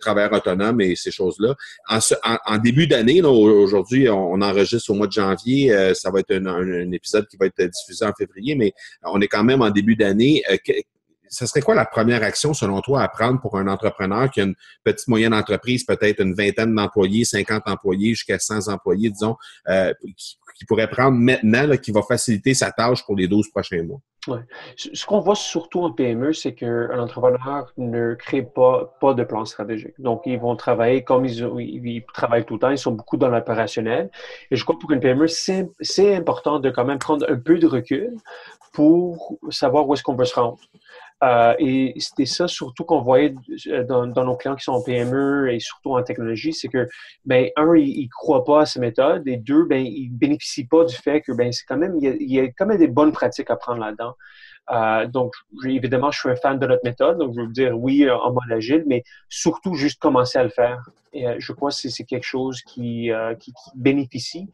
travailleurs 0.01 0.33
autonomes 0.33 0.81
et 0.81 0.95
ces 0.95 1.11
choses-là. 1.11 1.55
En, 1.89 1.99
en, 2.45 2.57
début 2.57 2.88
d'année, 2.88 3.21
aujourd'hui, 3.21 4.09
on, 4.09 4.41
enregistre 4.41 4.91
au 4.91 4.95
mois 4.95 5.07
de 5.07 5.11
janvier. 5.11 5.93
ça 5.93 6.11
va 6.11 6.19
être 6.19 6.31
un, 6.31 6.45
un, 6.45 6.91
épisode 6.91 7.27
qui 7.27 7.38
va 7.38 7.45
être 7.47 7.63
diffusé 7.63 8.05
en 8.05 8.13
février, 8.13 8.55
mais 8.55 8.73
on 9.03 9.21
est 9.21 9.27
quand 9.27 9.43
même 9.43 9.61
en 9.61 9.69
début 9.69 9.95
d'année 9.95 10.43
ce 11.29 11.45
serait 11.45 11.62
quoi 11.62 11.75
la 11.75 11.86
première 11.86 12.24
action, 12.24 12.53
selon 12.53 12.81
toi, 12.81 13.03
à 13.03 13.07
prendre 13.07 13.39
pour 13.39 13.57
un 13.57 13.67
entrepreneur 13.67 14.29
qui 14.29 14.41
a 14.41 14.43
une 14.43 14.55
petite 14.83 15.07
moyenne 15.07 15.33
entreprise, 15.33 15.86
peut-être 15.86 16.21
une 16.21 16.33
vingtaine 16.33 16.74
d'employés, 16.74 17.24
50 17.24 17.63
employés, 17.67 18.09
jusqu'à 18.09 18.39
100 18.39 18.67
employés, 18.67 19.09
disons, 19.09 19.36
euh, 19.67 19.93
qui, 20.17 20.65
pourrait 20.67 20.89
prendre 20.89 21.17
maintenant, 21.17 21.77
qui 21.77 21.91
va 21.91 22.01
faciliter 22.01 22.53
sa 22.53 22.71
tâche 22.71 23.05
pour 23.05 23.15
les 23.15 23.27
12 23.27 23.50
prochains 23.50 23.81
mois? 23.83 24.01
Ouais. 24.27 24.41
Ce 24.75 25.05
qu'on 25.05 25.21
voit 25.21 25.36
surtout 25.36 25.81
en 25.81 25.93
PME, 25.93 26.33
c'est 26.33 26.53
qu'un 26.53 27.00
entrepreneur 27.00 27.71
ne 27.77 28.15
crée 28.15 28.41
pas, 28.43 28.93
pas 29.00 29.13
de 29.13 29.24
plan 29.24 29.45
stratégique. 29.45 29.93
Donc, 29.98 30.24
ils 30.25 30.38
vont 30.38 30.57
travailler 30.57 31.05
comme 31.05 31.25
ils, 31.25 32.03
travaillent 32.13 32.45
tout 32.45 32.55
le 32.55 32.59
temps, 32.59 32.69
ils 32.69 32.77
sont 32.77 32.91
beaucoup 32.91 33.15
dans 33.15 33.29
l'opérationnel. 33.29 34.09
Et 34.51 34.57
je 34.57 34.63
crois 34.63 34.75
que 34.75 34.81
pour 34.81 34.91
une 34.91 35.00
PME, 35.00 35.27
c'est 35.27 36.15
important 36.15 36.59
de 36.59 36.69
quand 36.69 36.83
même 36.83 37.00
prendre 37.00 37.25
un 37.29 37.39
peu 37.39 37.57
de 37.57 37.67
recul 37.67 38.13
pour 38.74 39.39
savoir 39.50 39.88
où 39.88 39.93
est-ce 39.93 40.03
qu'on 40.03 40.15
veut 40.15 40.25
se 40.25 40.36
rendre. 40.36 40.59
Euh, 41.21 41.53
et 41.59 41.93
c'était 41.97 42.25
ça 42.25 42.47
surtout 42.47 42.85
qu'on 42.85 43.01
voyait 43.01 43.35
euh, 43.67 43.83
dans, 43.83 44.05
nos 44.05 44.35
clients 44.38 44.55
qui 44.55 44.63
sont 44.63 44.71
en 44.71 44.81
PME 44.81 45.51
et 45.51 45.59
surtout 45.59 45.95
en 45.95 46.01
technologie, 46.01 46.53
c'est 46.53 46.69
que, 46.69 46.88
ben, 47.25 47.49
un, 47.57 47.75
ils 47.75 48.05
ne 48.05 48.09
croient 48.09 48.45
pas 48.45 48.61
à 48.61 48.65
ces 48.65 48.79
méthodes 48.79 49.27
et 49.27 49.35
deux, 49.35 49.65
ben, 49.65 49.85
ils 49.85 50.09
bénéficient 50.09 50.67
pas 50.67 50.85
du 50.85 50.95
fait 50.95 51.21
que, 51.21 51.33
ben, 51.33 51.51
c'est 51.51 51.65
quand 51.65 51.77
même, 51.77 51.97
il 51.99 52.31
y, 52.31 52.39
a, 52.39 52.47
quand 52.47 52.65
même 52.65 52.77
des 52.77 52.88
bonnes 52.88 53.11
pratiques 53.11 53.49
à 53.49 53.57
prendre 53.57 53.81
là-dedans. 53.81 54.13
Euh, 54.71 55.07
donc, 55.07 55.33
évidemment, 55.65 56.11
je 56.11 56.19
suis 56.19 56.29
un 56.29 56.35
fan 56.35 56.57
de 56.57 56.67
notre 56.67 56.85
méthode, 56.85 57.17
donc 57.17 57.33
je 57.35 57.41
veux 57.41 57.47
dire 57.47 57.77
oui 57.77 58.09
en 58.09 58.31
mode 58.31 58.51
agile, 58.51 58.83
mais 58.88 59.03
surtout 59.27 59.73
juste 59.73 59.99
commencer 59.99 60.38
à 60.38 60.43
le 60.43 60.49
faire. 60.49 60.89
Et 61.11 61.25
je 61.39 61.51
crois 61.53 61.71
que 61.71 61.75
c'est 61.75 62.03
quelque 62.03 62.23
chose 62.23 62.61
qui, 62.61 63.11
qui, 63.39 63.53
bénéficie. 63.73 64.47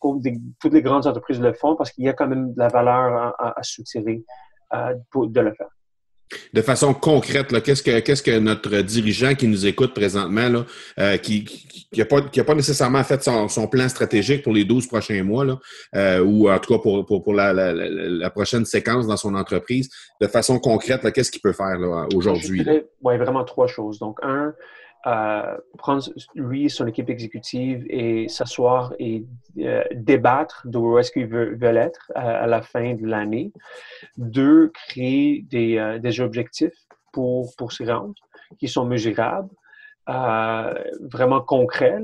toutes 0.00 0.72
les 0.72 0.82
grandes 0.82 1.06
entreprises 1.06 1.40
le 1.40 1.52
font 1.52 1.76
parce 1.76 1.92
qu'il 1.92 2.04
y 2.04 2.08
a 2.08 2.14
quand 2.14 2.26
même 2.26 2.54
de 2.54 2.58
la 2.58 2.68
valeur 2.68 3.34
à, 3.38 3.58
à 3.58 3.62
soutirer 3.62 4.24
de 4.72 5.40
le 5.40 5.52
faire. 5.52 5.68
De 6.52 6.62
façon 6.62 6.94
concrète, 6.94 7.62
qu'est-ce 7.62 7.82
que 7.82 8.00
qu'est-ce 8.00 8.22
que 8.22 8.38
notre 8.38 8.80
dirigeant 8.80 9.34
qui 9.34 9.46
nous 9.48 9.66
écoute 9.66 9.94
présentement, 9.94 10.48
là, 10.48 10.64
euh, 10.98 11.16
qui 11.18 11.44
n'a 11.96 12.04
pas, 12.04 12.22
pas 12.22 12.54
nécessairement 12.54 13.04
fait 13.04 13.22
son, 13.22 13.66
plan 13.68 13.88
stratégique 13.88 14.42
pour 14.42 14.52
les 14.52 14.64
12 14.64 14.86
prochains 14.86 15.22
mois, 15.22 15.44
là, 15.44 15.58
euh, 15.94 16.20
ou 16.20 16.50
en 16.50 16.58
tout 16.58 16.72
cas 16.72 16.80
pour, 16.80 17.04
pour, 17.04 17.34
la, 17.34 18.30
prochaine 18.30 18.64
séquence 18.64 19.06
dans 19.06 19.16
son 19.16 19.34
entreprise, 19.34 19.90
de 20.20 20.26
façon 20.26 20.58
concrète, 20.58 21.10
qu'est-ce 21.12 21.30
qu'il 21.30 21.42
peut 21.42 21.52
faire 21.52 21.78
aujourd'hui? 22.14 22.64
Oui, 23.02 23.18
vraiment 23.18 23.44
trois 23.44 23.66
choses. 23.66 23.98
Donc, 23.98 24.18
un, 24.22 24.54
prendre 25.02 26.02
lui 26.34 26.70
son 26.70 26.86
équipe 26.86 27.10
exécutive 27.10 27.84
et 27.88 28.28
s'asseoir 28.28 28.92
et 28.98 29.24
euh, 29.58 29.82
débattre 29.92 30.62
d'où 30.64 30.98
est-ce 30.98 31.10
qu'ils 31.10 31.26
veulent, 31.26 31.76
être 31.76 32.10
à, 32.14 32.46
la 32.46 32.62
fin 32.62 32.94
de 32.94 33.06
l'année. 33.06 33.52
Deux, 34.16 34.68
créer 34.68 35.44
des, 35.50 35.76
euh, 35.76 35.98
des 35.98 36.20
objectifs 36.20 36.72
pour, 37.12 37.54
pour 37.56 37.72
s'y 37.72 37.84
rendre 37.84 38.14
qui 38.58 38.68
sont 38.68 38.84
mesurables. 38.86 39.50
Euh, 40.08 40.74
vraiment 41.00 41.40
concrets. 41.40 42.00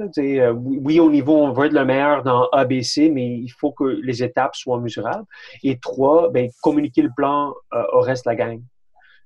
oui, 0.54 1.00
au 1.00 1.10
niveau, 1.10 1.36
on 1.36 1.52
veut 1.52 1.66
être 1.66 1.72
le 1.72 1.84
meilleur 1.84 2.22
dans 2.22 2.48
ABC, 2.50 3.10
mais 3.10 3.26
il 3.26 3.48
faut 3.48 3.72
que 3.72 3.84
les 3.84 4.22
étapes 4.22 4.54
soient 4.54 4.80
mesurables. 4.80 5.24
Et 5.64 5.78
trois, 5.78 6.30
ben, 6.30 6.48
communiquer 6.62 7.02
le 7.02 7.10
plan 7.16 7.54
au 7.92 8.00
reste 8.00 8.24
de 8.24 8.30
la 8.30 8.36
gang. 8.36 8.60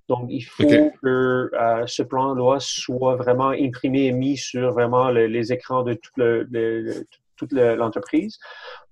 Donc, 0.08 0.26
il 0.30 0.42
faut 0.42 0.90
que 1.02 1.50
euh, 1.54 1.86
ce 1.86 2.02
plan-là 2.02 2.58
soit 2.58 3.16
vraiment 3.16 3.50
imprimé 3.50 4.06
et 4.06 4.12
mis 4.12 4.36
sur 4.36 4.72
vraiment 4.72 5.10
les 5.10 5.52
écrans 5.52 5.82
de 5.82 5.94
toute 5.94 7.52
l'entreprise 7.52 8.38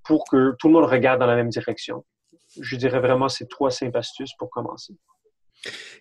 pour 0.04 0.24
que 0.30 0.54
tout 0.58 0.68
le 0.68 0.74
monde 0.74 0.84
regarde 0.84 1.20
dans 1.20 1.26
la 1.26 1.36
même 1.36 1.50
direction. 1.50 2.04
Je 2.60 2.76
dirais 2.76 3.00
vraiment 3.00 3.28
ces 3.28 3.46
trois 3.46 3.70
simples 3.70 3.98
astuces 3.98 4.34
pour 4.38 4.50
commencer. 4.50 4.94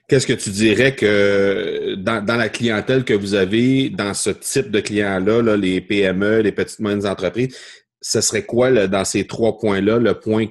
Qu'est-ce 0.08 0.26
que 0.26 0.34
tu 0.34 0.52
dirais 0.52 0.96
que 0.96 1.96
dans, 1.96 2.26
la 2.26 2.50
clientèle 2.50 3.04
que 3.04 3.14
vous 3.14 3.36
avez, 3.36 3.90
dans 3.90 4.14
ce 4.14 4.30
type 4.30 4.72
de 4.72 4.80
clients-là, 4.80 5.58
les 5.58 5.82
PME, 5.82 6.42
les 6.42 6.52
petites 6.52 6.80
moyennes 6.80 7.06
entreprises, 7.06 7.58
ce 8.02 8.22
serait 8.22 8.46
quoi 8.46 8.88
dans 8.88 9.06
ces 9.06 9.28
trois 9.28 9.58
points-là, 9.58 10.00
le 10.00 10.18
point 10.18 10.46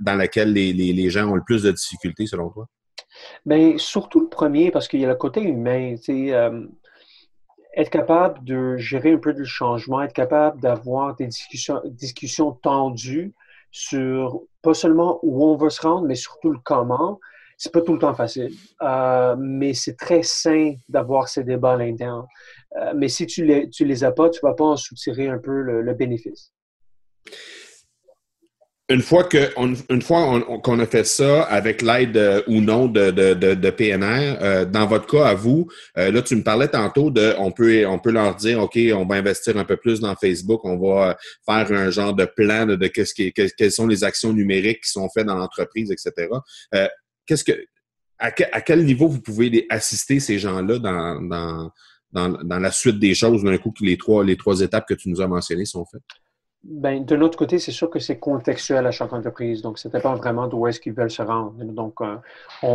dans 0.00 0.14
lequel 0.14 0.52
les 0.52 1.10
gens 1.10 1.30
ont 1.30 1.36
le 1.36 1.44
plus 1.44 1.62
de 1.62 1.70
difficultés 1.70 2.26
selon 2.26 2.50
toi? 2.50 2.68
Bien, 3.46 3.78
surtout 3.78 4.20
le 4.20 4.28
premier, 4.28 4.70
parce 4.70 4.88
qu'il 4.88 5.00
y 5.00 5.04
a 5.04 5.08
le 5.08 5.14
côté 5.14 5.40
humain. 5.40 5.94
Euh, 6.08 6.66
être 7.76 7.90
capable 7.90 8.44
de 8.44 8.76
gérer 8.76 9.12
un 9.12 9.18
peu 9.18 9.32
le 9.32 9.44
changement, 9.44 10.02
être 10.02 10.12
capable 10.12 10.60
d'avoir 10.60 11.14
des 11.14 11.26
discussions, 11.26 11.80
discussions 11.84 12.52
tendues 12.52 13.32
sur 13.70 14.42
pas 14.62 14.74
seulement 14.74 15.20
où 15.22 15.44
on 15.44 15.56
veut 15.56 15.70
se 15.70 15.80
rendre, 15.80 16.06
mais 16.06 16.16
surtout 16.16 16.50
le 16.50 16.58
comment. 16.64 17.20
C'est 17.56 17.72
pas 17.72 17.82
tout 17.82 17.92
le 17.92 17.98
temps 17.98 18.14
facile, 18.14 18.54
euh, 18.80 19.36
mais 19.38 19.74
c'est 19.74 19.96
très 19.96 20.22
sain 20.22 20.76
d'avoir 20.88 21.28
ces 21.28 21.44
débats 21.44 21.74
à 21.74 21.76
l'interne. 21.76 22.26
Euh, 22.76 22.94
mais 22.96 23.08
si 23.08 23.26
tu 23.26 23.44
les, 23.44 23.68
tu 23.68 23.84
les 23.84 24.02
as 24.02 24.12
pas, 24.12 24.30
tu 24.30 24.40
vas 24.42 24.54
pas 24.54 24.64
en 24.64 24.76
soutirer 24.76 25.28
un 25.28 25.38
peu 25.38 25.60
le 25.60 25.94
bénéfice 25.94 26.54
une 28.90 29.02
fois 29.02 29.28
qu'on 30.62 30.78
a 30.80 30.86
fait 30.86 31.04
ça 31.04 31.42
avec 31.44 31.80
l'aide 31.80 32.16
euh, 32.16 32.42
ou 32.48 32.60
non 32.60 32.88
de, 32.88 33.70
PNR, 33.70 34.38
euh, 34.42 34.64
dans 34.64 34.86
votre 34.86 35.06
cas 35.06 35.26
à 35.26 35.34
vous, 35.34 35.68
euh, 35.96 36.10
là 36.10 36.22
tu 36.22 36.34
me 36.34 36.42
parlais 36.42 36.66
tantôt 36.66 37.10
de 37.10 37.34
on 37.38 37.52
peut 37.52 38.10
leur 38.10 38.34
dire 38.34 38.60
OK, 38.60 38.78
on 38.92 39.06
va 39.06 39.14
investir 39.14 39.56
un 39.56 39.64
peu 39.64 39.76
plus 39.76 40.00
dans 40.00 40.14
Facebook, 40.16 40.64
on 40.64 40.76
va 40.76 41.16
faire 41.46 41.70
un 41.78 41.90
genre 41.90 42.14
de 42.14 42.24
plan 42.24 42.66
de, 42.66 42.86
quelles 42.86 43.72
sont 43.72 43.86
les 43.86 44.02
actions 44.02 44.32
numériques 44.32 44.82
qui 44.82 44.90
sont 44.90 45.08
faites 45.08 45.26
dans 45.26 45.36
l'entreprise, 45.36 45.92
etc. 45.92 46.28
qu'est-ce 47.26 47.44
que 47.44 47.52
à, 48.18 48.30
quel 48.32 48.84
niveau 48.84 49.08
vous 49.08 49.20
pouvez 49.20 49.66
assister 49.70 50.20
ces 50.20 50.38
gens-là 50.38 50.78
dans, 50.78 51.22
dans, 51.22 51.72
dans, 52.12 52.58
la 52.58 52.70
suite 52.70 52.98
des 52.98 53.14
choses 53.14 53.42
d'un 53.42 53.56
coup 53.56 53.70
que 53.70 53.82
les 53.82 53.96
trois 53.96 54.60
étapes 54.60 54.86
que 54.86 54.92
tu 54.94 55.08
nous 55.08 55.22
as 55.22 55.26
mentionnées 55.26 55.64
sont 55.64 55.86
faites? 55.86 56.02
Ben, 56.62 57.06
de 57.06 57.14
l'autre 57.14 57.38
côté, 57.38 57.58
c'est 57.58 57.72
sûr 57.72 57.88
que 57.88 57.98
c'est 57.98 58.18
contextuel 58.18 58.86
à 58.86 58.90
chaque 58.90 59.14
entreprise. 59.14 59.62
Donc, 59.62 59.78
ça 59.78 59.88
dépend 59.88 60.14
vraiment 60.14 60.46
d'où 60.46 60.66
est-ce 60.66 60.78
qu'ils 60.78 60.92
veulent 60.92 61.10
se 61.10 61.22
rendre. 61.22 61.54
Donc, 61.64 62.02
euh, 62.02 62.16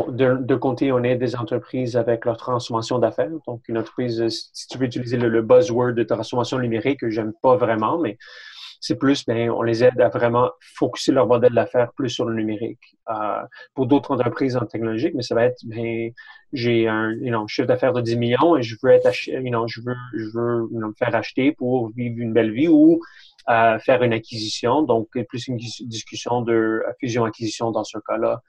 de, 0.07 0.37
de, 0.37 0.55
côté, 0.55 0.91
on 0.91 1.03
est 1.03 1.15
des 1.17 1.35
entreprises 1.35 1.95
avec 1.95 2.25
leur 2.25 2.37
transformation 2.37 2.97
d'affaires. 2.97 3.29
Donc, 3.45 3.61
une 3.67 3.77
entreprise, 3.77 4.25
si 4.53 4.67
tu 4.67 4.79
veux 4.79 4.85
utiliser 4.85 5.17
le, 5.17 5.41
buzzword 5.43 5.93
de 5.93 6.03
transformation 6.03 6.57
numérique, 6.57 7.01
que 7.01 7.11
j'aime 7.11 7.33
pas 7.43 7.57
vraiment, 7.57 7.99
mais 7.99 8.17
c'est 8.81 8.95
plus, 8.95 9.23
ben, 9.25 9.51
on 9.51 9.61
les 9.61 9.83
aide 9.83 10.01
à 10.01 10.09
vraiment 10.09 10.49
focuser 10.59 11.11
leur 11.11 11.27
modèle 11.27 11.53
d'affaires 11.53 11.91
plus 11.93 12.09
sur 12.09 12.25
le 12.25 12.33
numérique. 12.35 12.97
Euh, 13.11 13.41
pour 13.75 13.85
d'autres 13.85 14.11
entreprises 14.11 14.57
en 14.57 14.65
technologique, 14.65 15.13
mais 15.15 15.23
ça 15.23 15.35
va 15.35 15.45
être, 15.45 15.59
ben, 15.63 16.11
j'ai 16.53 16.87
un 16.87 17.13
chiffre 17.47 17.67
d'affaires 17.67 17.93
de 17.93 18.01
10 18.01 18.17
millions 18.17 18.57
et 18.57 18.63
je 18.63 18.75
veux 18.81 18.91
être, 18.91 19.11
you 19.27 19.67
je 19.67 19.81
veux, 19.81 19.95
je 20.13 20.25
veux 20.33 20.67
me 20.71 20.91
faire 20.97 21.13
acheter 21.15 21.51
pour 21.51 21.91
vivre 21.91 22.15
une 22.17 22.33
belle 22.33 22.51
vie 22.51 22.67
ou 22.67 22.99
à 23.45 23.77
faire 23.79 24.01
une 24.03 24.13
acquisition, 24.13 24.81
donc 24.81 25.09
plus 25.27 25.47
une 25.47 25.57
discussion 25.57 26.41
de 26.41 26.53
euh, 26.53 26.93
fusion-acquisition 26.99 27.71
dans 27.71 27.83
ce 27.83 27.97
cas-là. 27.99 28.41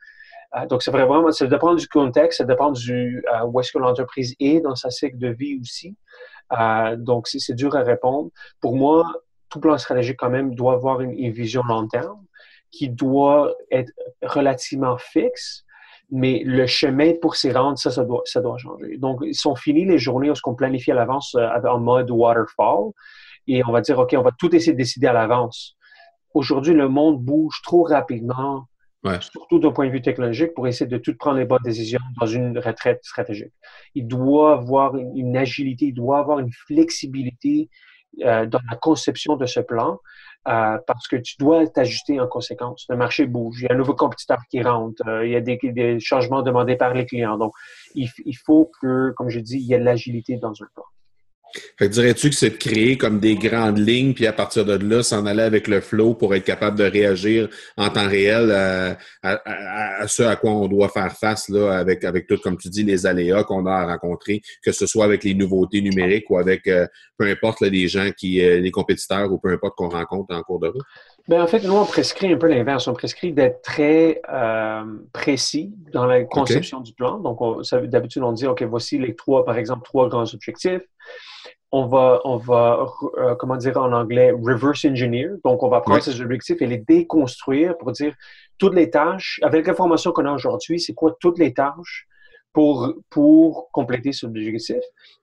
Euh, 0.56 0.66
donc, 0.66 0.82
c'est 0.82 0.90
vraiment, 0.90 1.30
ça 1.32 1.46
dépend 1.46 1.74
du 1.74 1.86
contexte, 1.88 2.38
ça 2.38 2.44
dépend 2.44 2.70
du 2.70 3.22
euh, 3.32 3.44
où 3.46 3.60
est-ce 3.60 3.72
que 3.72 3.78
l'entreprise 3.78 4.34
est 4.40 4.60
dans 4.60 4.74
sa 4.74 4.90
cycle 4.90 5.18
de 5.18 5.28
vie 5.28 5.58
aussi. 5.60 5.96
donc, 6.98 7.28
c'est 7.28 7.54
dur 7.54 7.76
à 7.76 7.82
répondre. 7.82 8.30
Pour 8.60 8.76
moi, 8.76 9.12
tout 9.48 9.60
plan 9.60 9.76
stratégique 9.78 10.16
quand 10.18 10.30
même 10.30 10.54
doit 10.54 10.74
avoir 10.74 11.00
une, 11.00 11.30
vision 11.30 11.62
long 11.64 11.86
terme 11.88 12.24
qui 12.70 12.88
doit 12.88 13.54
être 13.70 13.92
relativement 14.22 14.96
fixe, 14.98 15.64
mais 16.10 16.42
le 16.44 16.66
chemin 16.66 17.14
pour 17.20 17.36
s'y 17.36 17.50
rendre, 17.50 17.78
ça, 17.78 17.90
ça 17.90 18.04
doit, 18.04 18.22
ça 18.24 18.40
doit 18.40 18.58
changer. 18.58 18.96
Donc, 18.96 19.20
ils 19.22 19.34
sont 19.34 19.56
finis 19.56 19.84
les 19.84 19.98
journées 19.98 20.30
où 20.30 20.34
on 20.44 20.54
planifie 20.54 20.92
à 20.92 20.94
l'avance 20.94 21.34
en 21.34 21.80
mode 21.80 22.10
waterfall 22.10 22.92
et 23.46 23.64
on 23.64 23.72
va 23.72 23.80
dire, 23.80 23.98
OK, 23.98 24.14
on 24.16 24.22
va 24.22 24.32
tout 24.38 24.54
essayer 24.54 24.72
de 24.72 24.78
décider 24.78 25.06
à 25.06 25.12
l'avance. 25.12 25.76
Aujourd'hui, 26.34 26.74
le 26.74 26.88
monde 26.88 27.22
bouge 27.22 27.60
trop 27.62 27.84
rapidement, 27.84 28.66
surtout 29.20 29.58
d'un 29.58 29.70
point 29.70 29.86
de 29.86 29.92
vue 29.92 30.02
technologique, 30.02 30.52
pour 30.54 30.66
essayer 30.66 30.86
de 30.86 30.98
tout 30.98 31.14
prendre 31.16 31.38
les 31.38 31.44
bonnes 31.44 31.62
décisions 31.64 32.00
dans 32.20 32.26
une 32.26 32.58
retraite 32.58 33.00
stratégique. 33.04 33.52
Il 33.94 34.06
doit 34.06 34.54
avoir 34.54 34.96
une, 34.96 35.36
agilité, 35.36 35.86
il 35.86 35.94
doit 35.94 36.18
avoir 36.18 36.40
une 36.40 36.50
flexibilité 36.66 37.70
euh, 38.22 38.46
dans 38.46 38.60
la 38.70 38.76
conception 38.76 39.36
de 39.36 39.46
ce 39.46 39.60
plan. 39.60 39.98
Euh, 40.48 40.78
parce 40.86 41.08
que 41.08 41.16
tu 41.16 41.34
dois 41.40 41.66
t'ajuster 41.66 42.20
en 42.20 42.28
conséquence. 42.28 42.86
Le 42.88 42.96
marché 42.96 43.26
bouge, 43.26 43.62
il 43.62 43.64
y 43.64 43.68
a 43.68 43.74
un 43.74 43.76
nouveau 43.76 43.94
compétiteur 43.94 44.38
qui 44.48 44.62
rentre, 44.62 45.02
euh, 45.08 45.26
il 45.26 45.32
y 45.32 45.36
a 45.36 45.40
des, 45.40 45.58
des, 45.60 45.98
changements 45.98 46.42
demandés 46.42 46.76
par 46.76 46.94
les 46.94 47.04
clients. 47.04 47.36
Donc, 47.36 47.52
il, 47.96 48.08
il 48.24 48.36
faut 48.36 48.70
que, 48.80 49.10
comme 49.16 49.28
je 49.28 49.40
dis, 49.40 49.56
il 49.56 49.66
y 49.66 49.74
ait 49.74 49.80
de 49.80 49.84
l'agilité 49.84 50.36
dans 50.36 50.52
un 50.62 50.66
plan. 50.72 50.84
Fait 51.78 51.88
dirais-tu 51.88 52.30
que 52.30 52.36
c'est 52.36 52.50
de 52.50 52.56
créer 52.56 52.96
comme 52.96 53.20
des 53.20 53.34
grandes 53.34 53.78
lignes, 53.78 54.14
puis 54.14 54.26
à 54.26 54.32
partir 54.32 54.64
de 54.64 54.74
là, 54.74 55.02
s'en 55.02 55.26
aller 55.26 55.42
avec 55.42 55.68
le 55.68 55.80
flow 55.80 56.14
pour 56.14 56.34
être 56.34 56.44
capable 56.44 56.78
de 56.78 56.84
réagir 56.84 57.48
en 57.76 57.88
temps 57.90 58.08
réel 58.08 58.50
à, 58.50 58.98
à, 59.22 60.08
ce 60.08 60.22
à 60.22 60.36
quoi 60.36 60.52
on 60.52 60.68
doit 60.68 60.88
faire 60.88 61.12
face 61.12 61.48
là, 61.48 61.78
avec, 61.78 62.04
avec 62.04 62.26
tout, 62.26 62.38
comme 62.38 62.56
tu 62.56 62.68
dis, 62.68 62.82
les 62.82 63.06
aléas 63.06 63.44
qu'on 63.44 63.66
a 63.66 63.72
à 63.72 63.86
rencontrer, 63.86 64.42
que 64.64 64.72
ce 64.72 64.86
soit 64.86 65.04
avec 65.04 65.24
les 65.24 65.34
nouveautés 65.34 65.80
numériques 65.80 66.30
ou 66.30 66.38
avec 66.38 66.66
euh, 66.66 66.86
peu 67.18 67.26
importe 67.26 67.60
les 67.62 67.88
gens 67.88 68.10
qui, 68.16 68.44
euh, 68.44 68.60
les 68.60 68.70
compétiteurs 68.70 69.32
ou 69.32 69.38
peu 69.38 69.52
importe 69.52 69.74
qu'on 69.76 69.88
rencontre 69.88 70.34
en 70.34 70.42
cours 70.42 70.60
de 70.60 70.68
route? 70.68 70.82
Ben, 71.28 71.42
en 71.42 71.46
fait, 71.48 71.64
nous, 71.64 71.74
on 71.74 71.84
prescrit 71.84 72.32
un 72.32 72.36
peu 72.36 72.46
l'inverse. 72.46 72.86
On 72.86 72.92
prescrit 72.92 73.32
d'être 73.32 73.60
très 73.62 74.20
euh, 74.32 74.84
précis 75.12 75.72
dans 75.92 76.06
la 76.06 76.22
conception 76.22 76.80
du 76.80 76.92
plan. 76.92 77.18
Donc, 77.18 77.40
d'habitude, 77.84 78.22
on 78.22 78.32
dit, 78.32 78.46
OK, 78.46 78.62
voici 78.62 78.98
les 78.98 79.16
trois, 79.16 79.44
par 79.44 79.58
exemple, 79.58 79.82
trois 79.84 80.08
grands 80.08 80.32
objectifs. 80.32 80.82
On 81.78 81.84
va, 81.84 82.22
on 82.24 82.38
va 82.38 82.86
euh, 83.18 83.34
comment 83.34 83.58
dire 83.58 83.76
en 83.76 83.92
anglais, 83.92 84.30
reverse 84.30 84.86
engineer. 84.86 85.28
Donc, 85.44 85.62
on 85.62 85.68
va 85.68 85.82
prendre 85.82 86.02
ces 86.02 86.22
objectifs 86.22 86.62
et 86.62 86.66
les 86.66 86.78
déconstruire 86.78 87.76
pour 87.76 87.92
dire 87.92 88.14
toutes 88.56 88.74
les 88.74 88.88
tâches, 88.88 89.40
avec 89.42 89.66
l'information 89.66 90.10
qu'on 90.12 90.24
a 90.24 90.32
aujourd'hui, 90.32 90.80
c'est 90.80 90.94
quoi 90.94 91.14
toutes 91.20 91.38
les 91.38 91.52
tâches 91.52 92.06
pour, 92.54 92.94
pour 93.10 93.68
compléter 93.72 94.12
ce 94.12 94.24
objectif. 94.24 94.78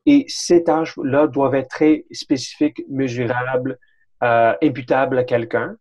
Et 0.05 0.25
ces 0.27 0.63
tâches-là 0.63 1.25
doivent 1.25 1.55
être 1.55 1.69
très 1.69 2.05
spécifiques, 2.11 2.83
mesurables, 2.87 3.79
euh, 4.23 4.53
imputables 4.61 5.17
à 5.17 5.23
quelqu'un. 5.23 5.75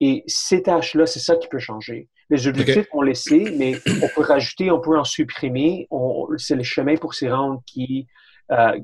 Et 0.00 0.22
ces 0.26 0.62
tâches-là, 0.64 1.06
c'est 1.06 1.20
ça 1.20 1.36
qui 1.36 1.48
peut 1.48 1.58
changer. 1.58 2.10
Les 2.28 2.46
objectifs, 2.46 2.88
on 2.92 3.00
les 3.00 3.14
sait, 3.14 3.54
mais 3.56 3.72
on 4.02 4.08
peut 4.14 4.26
rajouter, 4.34 4.70
on 4.70 4.82
peut 4.82 4.98
en 4.98 5.04
supprimer. 5.04 5.88
C'est 6.36 6.56
le 6.56 6.62
chemin 6.62 6.96
pour 6.96 7.14
s'y 7.14 7.26
rendre 7.26 7.62
qui, 7.64 8.06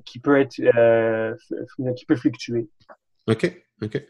qui, 0.05 0.19
peut 0.19 0.41
être, 0.41 0.59
euh, 0.77 1.35
qui 1.97 2.05
peut 2.07 2.17
fluctuer. 2.17 2.69
OK, 3.27 3.51
OK. 3.83 4.03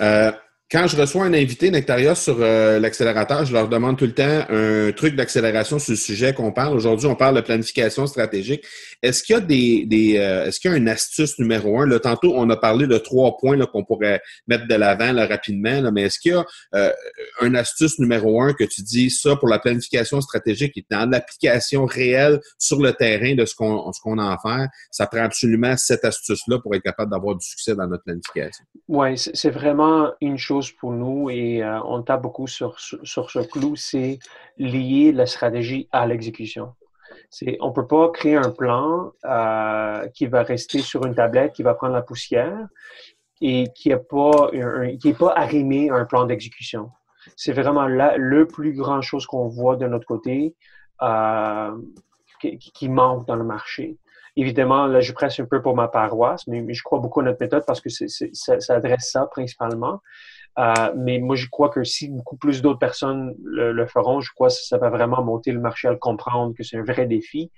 Euh, 0.00 0.32
quand 0.70 0.86
je 0.86 1.00
reçois 1.00 1.24
un 1.24 1.32
invité 1.32 1.70
Nectaria 1.70 2.14
sur 2.14 2.36
euh, 2.40 2.78
l'accélérateur, 2.78 3.46
je 3.46 3.54
leur 3.54 3.68
demande 3.68 3.96
tout 3.96 4.04
le 4.04 4.12
temps 4.12 4.44
un 4.50 4.92
truc 4.92 5.16
d'accélération 5.16 5.78
sur 5.78 5.92
le 5.92 5.96
sujet 5.96 6.34
qu'on 6.34 6.52
parle. 6.52 6.76
Aujourd'hui, 6.76 7.06
on 7.06 7.14
parle 7.14 7.36
de 7.36 7.40
planification 7.40 8.06
stratégique. 8.06 8.62
Est-ce 9.02 9.22
qu'il 9.22 9.34
y 9.34 9.36
a 9.36 9.40
des, 9.40 9.86
des 9.86 10.18
euh, 10.18 10.46
est-ce 10.46 10.60
qu'il 10.60 10.70
y 10.70 10.74
a 10.74 10.76
une 10.76 10.88
astuce 10.88 11.38
numéro 11.38 11.80
un? 11.80 11.86
Là, 11.86 11.98
tantôt, 11.98 12.34
on 12.36 12.50
a 12.50 12.56
parlé 12.56 12.86
de 12.86 12.98
trois 12.98 13.38
points 13.38 13.58
qu'on 13.64 13.82
pourrait 13.82 14.20
mettre 14.46 14.68
de 14.68 14.74
l'avant 14.74 15.14
rapidement, 15.26 15.80
là, 15.80 15.90
mais 15.90 16.02
est-ce 16.02 16.18
qu'il 16.18 16.32
y 16.32 16.34
a 16.34 16.44
euh, 16.74 16.92
une 17.40 17.56
astuce 17.56 17.98
numéro 17.98 18.42
un 18.42 18.52
que 18.52 18.64
tu 18.64 18.82
dis 18.82 19.08
ça 19.08 19.36
pour 19.36 19.48
la 19.48 19.58
planification 19.58 20.20
stratégique 20.20 20.76
et 20.76 20.84
dans 20.90 21.08
l'application 21.08 21.86
réelle 21.86 22.40
sur 22.58 22.82
le 22.82 22.92
terrain 22.92 23.34
de 23.34 23.46
ce 23.46 23.54
qu'on 23.54 23.90
ce 23.92 24.00
qu'on 24.02 24.18
a 24.18 24.34
à 24.34 24.36
faire? 24.42 24.68
Ça 24.90 25.06
prend 25.06 25.24
absolument 25.24 25.78
cette 25.78 26.04
astuce-là 26.04 26.58
pour 26.58 26.74
être 26.74 26.82
capable 26.82 27.10
d'avoir 27.10 27.36
du 27.36 27.46
succès 27.46 27.74
dans 27.74 27.86
notre 27.86 28.04
planification? 28.04 28.66
Oui, 28.86 29.16
c'est 29.16 29.50
vraiment 29.50 30.12
une 30.20 30.36
chose 30.36 30.57
pour 30.72 30.92
nous 30.92 31.30
et 31.30 31.62
euh, 31.62 31.80
on 31.84 32.02
tape 32.02 32.22
beaucoup 32.22 32.46
sur, 32.46 32.78
sur, 32.78 33.30
ce 33.30 33.38
clou, 33.40 33.76
c'est 33.76 34.18
lier 34.56 35.12
la 35.12 35.26
stratégie 35.26 35.88
à 35.92 36.06
l'exécution. 36.06 36.74
On 37.60 37.68
ne 37.68 37.72
peut 37.72 37.86
pas 37.86 38.10
créer 38.10 38.36
un 38.36 38.50
plan 38.50 39.12
euh, 39.24 40.06
qui 40.08 40.26
va 40.26 40.42
rester 40.42 40.80
sur 40.80 41.04
une 41.04 41.14
tablette, 41.14 41.52
qui 41.52 41.62
va 41.62 41.74
prendre 41.74 41.94
la 41.94 42.02
poussière 42.02 42.66
et 43.40 43.68
qui 43.74 43.90
n'est 43.90 43.96
pas, 43.96 44.50
pas 45.18 45.32
arrimé 45.36 45.90
à 45.90 45.94
un 45.94 46.04
plan 46.04 46.24
d'exécution. 46.24 46.90
C'est 47.36 47.52
vraiment 47.52 47.86
là, 47.86 48.16
le 48.16 48.46
plus 48.46 48.72
grand 48.72 49.02
chose 49.02 49.26
qu'on 49.26 49.48
voit 49.48 49.76
de 49.76 49.86
notre 49.86 50.06
côté 50.06 50.54
euh, 51.02 51.76
qui, 52.40 52.88
manque 52.88 53.26
dans 53.26 53.36
le 53.36 53.44
marché. 53.44 53.98
Évidemment, 54.36 54.86
là, 54.86 55.00
je 55.00 55.12
presse 55.12 55.40
un 55.40 55.46
peu 55.46 55.60
pour 55.60 55.74
ma 55.74 55.88
paroisse, 55.88 56.46
mais, 56.46 56.64
je 56.72 56.82
crois 56.82 57.00
beaucoup 57.00 57.20
à 57.20 57.24
notre 57.24 57.40
méthode 57.40 57.64
parce 57.66 57.80
que 57.80 57.90
ça, 57.90 58.74
adresse 58.74 59.10
ça 59.10 59.26
principalement. 59.26 60.00
Euh, 60.58 60.92
mais 60.96 61.18
moi, 61.18 61.36
je 61.36 61.46
crois 61.48 61.68
que 61.68 61.84
si 61.84 62.08
beaucoup 62.08 62.36
plus 62.36 62.62
d'autres 62.62 62.78
personnes 62.78 63.34
le, 63.44 63.86
feront, 63.86 64.20
je 64.20 64.32
crois 64.32 64.48
que 64.48 64.54
ça 64.54 64.76
va 64.78 64.90
vraiment 64.90 65.22
monter 65.22 65.52
le 65.52 65.60
marché 65.60 65.86
à 65.88 65.92
le 65.92 65.98
comprendre 65.98 66.54
que 66.56 66.64
c'est 66.64 66.76
un 66.76 66.84
vrai 66.84 67.06
défi. 67.06 67.50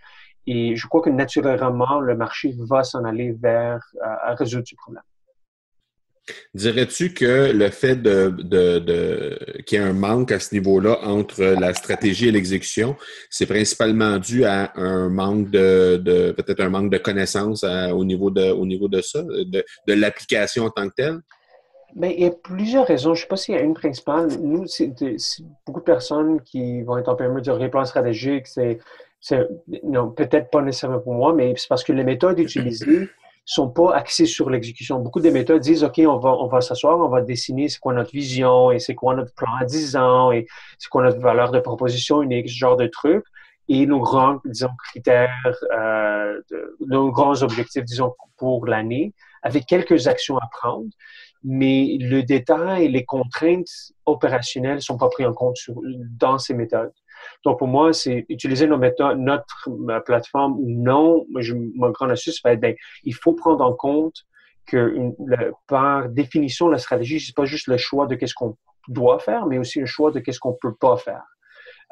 Et 0.46 0.76
je 0.76 0.86
crois 0.86 1.00
que 1.00 1.10
naturellement, 1.10 2.00
le 2.00 2.16
marché 2.16 2.54
va 2.58 2.84
s'en 2.84 3.04
aller 3.04 3.32
vers 3.32 3.80
euh, 3.96 4.06
à 4.22 4.34
résoudre 4.34 4.66
ce 4.66 4.74
problème. 4.74 5.02
Dirais-tu 6.54 7.12
que 7.12 7.50
le 7.52 7.70
fait 7.70 7.96
de, 7.96 8.28
de, 8.38 9.38
qu'il 9.66 9.78
y 9.78 9.82
ait 9.82 9.84
un 9.84 9.94
manque 9.94 10.30
à 10.30 10.38
ce 10.38 10.54
niveau-là 10.54 10.98
entre 11.02 11.42
la 11.42 11.74
stratégie 11.74 12.28
et 12.28 12.32
l'exécution, 12.32 12.96
c'est 13.30 13.46
principalement 13.46 14.18
dû 14.18 14.44
à 14.44 14.72
un 14.76 15.08
manque 15.08 15.50
de, 15.50 16.32
peut-être 16.36 16.60
un 16.60 16.68
manque 16.68 16.90
de 16.90 16.98
connaissances 16.98 17.64
euh, 17.64 17.88
au 17.88 18.04
niveau 18.04 18.30
de 18.30 18.50
au 18.52 18.66
niveau 18.66 18.86
de 18.88 19.00
ça, 19.00 19.22
de, 19.22 19.64
de 19.88 19.92
l'application 19.92 20.66
en 20.66 20.70
tant 20.70 20.88
que 20.88 20.94
telle? 20.94 21.20
Il 21.96 22.20
y 22.20 22.26
a 22.26 22.30
plusieurs 22.30 22.86
raisons. 22.86 23.14
Je 23.14 23.20
ne 23.20 23.22
sais 23.22 23.28
pas 23.28 23.36
s'il 23.36 23.54
y 23.54 23.58
a 23.58 23.62
une 23.62 23.74
principale. 23.74 24.28
Nous, 24.40 24.66
c'est 24.66 24.92
beaucoup 25.66 25.80
de 25.80 25.84
personnes 25.84 26.40
qui 26.42 26.82
vont 26.82 26.98
être 26.98 27.08
en 27.08 27.16
PME 27.16 27.40
dire 27.40 27.56
les 27.56 27.68
plans 27.68 27.84
stratégiques, 27.84 28.46
c'est 28.46 28.78
peut-être 29.28 30.50
pas 30.50 30.62
nécessairement 30.62 31.00
pour 31.00 31.14
moi, 31.14 31.32
mais 31.32 31.54
c'est 31.56 31.68
parce 31.68 31.84
que 31.84 31.92
les 31.92 32.04
méthodes 32.04 32.38
utilisées 32.38 33.08
sont 33.44 33.68
pas 33.68 33.94
axées 33.94 34.26
sur 34.26 34.48
l'exécution. 34.48 35.00
Beaucoup 35.00 35.20
de 35.20 35.30
méthodes 35.30 35.60
disent, 35.60 35.82
OK, 35.82 36.00
on 36.06 36.18
va, 36.18 36.30
on 36.30 36.46
va 36.46 36.60
s'asseoir, 36.60 36.98
on 36.98 37.08
va 37.08 37.20
dessiner 37.20 37.68
c'est 37.68 37.80
quoi 37.80 37.92
notre 37.92 38.12
vision 38.12 38.70
et 38.70 38.78
c'est 38.78 38.94
quoi 38.94 39.14
notre 39.14 39.34
plan 39.34 39.50
à 39.60 39.64
10 39.64 39.96
ans 39.96 40.30
et 40.30 40.46
c'est 40.78 40.88
quoi 40.88 41.02
notre 41.02 41.18
valeur 41.18 41.50
de 41.50 41.58
proposition 41.58 42.22
unique, 42.22 42.48
ce 42.48 42.56
genre 42.56 42.76
de 42.76 42.86
trucs. 42.86 43.24
Et 43.68 43.86
nos 43.86 44.00
grands, 44.00 44.40
disons, 44.44 44.70
critères, 44.90 45.56
euh, 45.72 46.40
nos 46.86 47.10
grands 47.10 47.42
objectifs, 47.42 47.84
disons, 47.84 48.14
pour 48.36 48.66
l'année, 48.66 49.12
avec 49.42 49.66
quelques 49.66 50.06
actions 50.06 50.38
à 50.38 50.48
prendre 50.52 50.86
mais 51.42 51.96
le 52.00 52.22
détail 52.22 52.88
les 52.88 53.04
contraintes 53.04 53.92
opérationnelles 54.06 54.76
ne 54.76 54.80
sont 54.80 54.98
pas 54.98 55.08
pris 55.08 55.24
en 55.24 55.32
compte 55.32 55.56
dans 56.18 56.38
ces 56.38 56.54
méthodes. 56.54 56.92
Donc, 57.44 57.58
pour 57.58 57.68
moi, 57.68 57.92
c'est 57.92 58.26
utiliser 58.28 58.66
nos 58.66 58.78
méthodes, 58.78 59.18
notre 59.18 59.70
plateforme 60.04 60.54
ou 60.58 60.66
non. 60.68 61.26
Je, 61.38 61.54
mon 61.54 61.90
grand 61.90 62.08
astuce 62.08 62.42
va 62.42 62.56
ben, 62.56 62.74
il 63.04 63.14
faut 63.14 63.34
prendre 63.34 63.64
en 63.64 63.74
compte 63.74 64.24
que 64.66 64.94
par 65.66 66.08
définition, 66.08 66.68
la 66.68 66.78
stratégie, 66.78 67.20
c'est 67.20 67.34
pas 67.34 67.44
juste 67.44 67.66
le 67.66 67.76
choix 67.76 68.06
de 68.06 68.14
qu'est-ce 68.14 68.34
qu'on 68.34 68.56
doit 68.88 69.18
faire, 69.18 69.46
mais 69.46 69.58
aussi 69.58 69.80
le 69.80 69.86
choix 69.86 70.10
de 70.10 70.20
qu'est-ce 70.20 70.40
qu'on 70.40 70.56
peut 70.60 70.74
pas 70.74 70.96
faire. 70.96 71.24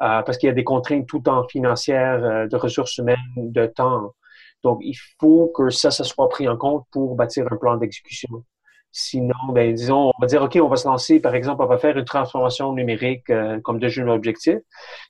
Euh, 0.01 0.23
parce 0.23 0.39
qu'il 0.39 0.47
y 0.47 0.51
a 0.51 0.55
des 0.55 0.65
contraintes 0.65 1.07
tout 1.07 1.29
en 1.29 1.47
financières, 1.49 2.25
euh, 2.25 2.47
de 2.47 2.57
ressources 2.57 2.99
humaines, 2.99 3.19
de 3.37 3.67
temps. 3.67 4.15
Donc, 4.63 4.79
il 4.83 4.97
faut 5.21 5.49
que 5.49 5.71
ça, 5.71 5.91
ça 5.91 6.05
soit 6.05 6.29
pris 6.29 6.49
en 6.49 6.57
compte 6.57 6.85
pour 6.93 7.17
bâtir 7.17 7.47
un 7.51 7.57
plan 7.57 7.77
d'exécution. 7.77 8.45
Sinon, 8.91 9.35
ben, 9.53 9.75
disons, 9.75 10.11
on 10.17 10.21
va 10.21 10.27
dire, 10.27 10.43
OK, 10.43 10.59
on 10.61 10.69
va 10.69 10.77
se 10.77 10.89
lancer, 10.89 11.21
par 11.21 11.35
exemple, 11.35 11.63
on 11.63 11.67
va 11.67 11.79
faire 11.79 11.97
une 11.97 12.05
transformation 12.05 12.73
numérique 12.73 13.29
euh, 13.29 13.61
comme 13.61 13.79
deuxième 13.79 14.09
objectif. 14.09 14.57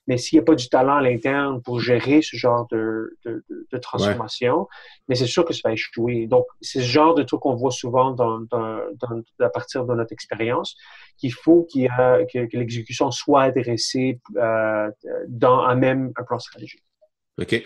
Mais 0.05 0.17
s'il 0.17 0.37
n'y 0.37 0.43
a 0.43 0.45
pas 0.45 0.55
du 0.55 0.67
talent 0.67 0.97
à 0.97 1.01
l'interne 1.01 1.61
pour 1.61 1.79
gérer 1.79 2.21
ce 2.21 2.35
genre 2.35 2.67
de, 2.71 3.17
de, 3.25 3.43
de 3.49 3.77
transformation, 3.77 4.67
mais 5.07 5.15
c'est 5.15 5.27
sûr 5.27 5.45
que 5.45 5.53
ça 5.53 5.61
va 5.69 5.73
échouer. 5.73 6.27
Donc, 6.27 6.45
c'est 6.61 6.81
ce 6.81 6.85
genre 6.85 7.15
de 7.15 7.23
truc 7.23 7.39
qu'on 7.39 7.55
voit 7.55 7.71
souvent 7.71 8.11
dans, 8.11 8.39
dans, 8.41 8.79
dans, 8.99 9.21
à 9.39 9.49
partir 9.49 9.85
de 9.85 9.95
notre 9.95 10.11
expérience, 10.11 10.75
qu'il 11.17 11.33
faut 11.33 11.63
qu'il 11.63 11.87
que, 11.87 12.45
que 12.47 12.57
l'exécution 12.57 13.11
soit 13.11 13.43
adressée 13.43 14.19
euh, 14.35 14.89
dans 15.27 15.59
un 15.61 15.75
même 15.75 16.11
un 16.17 16.23
plan 16.23 16.37
stratégique. 16.39 16.83
OK? 17.41 17.63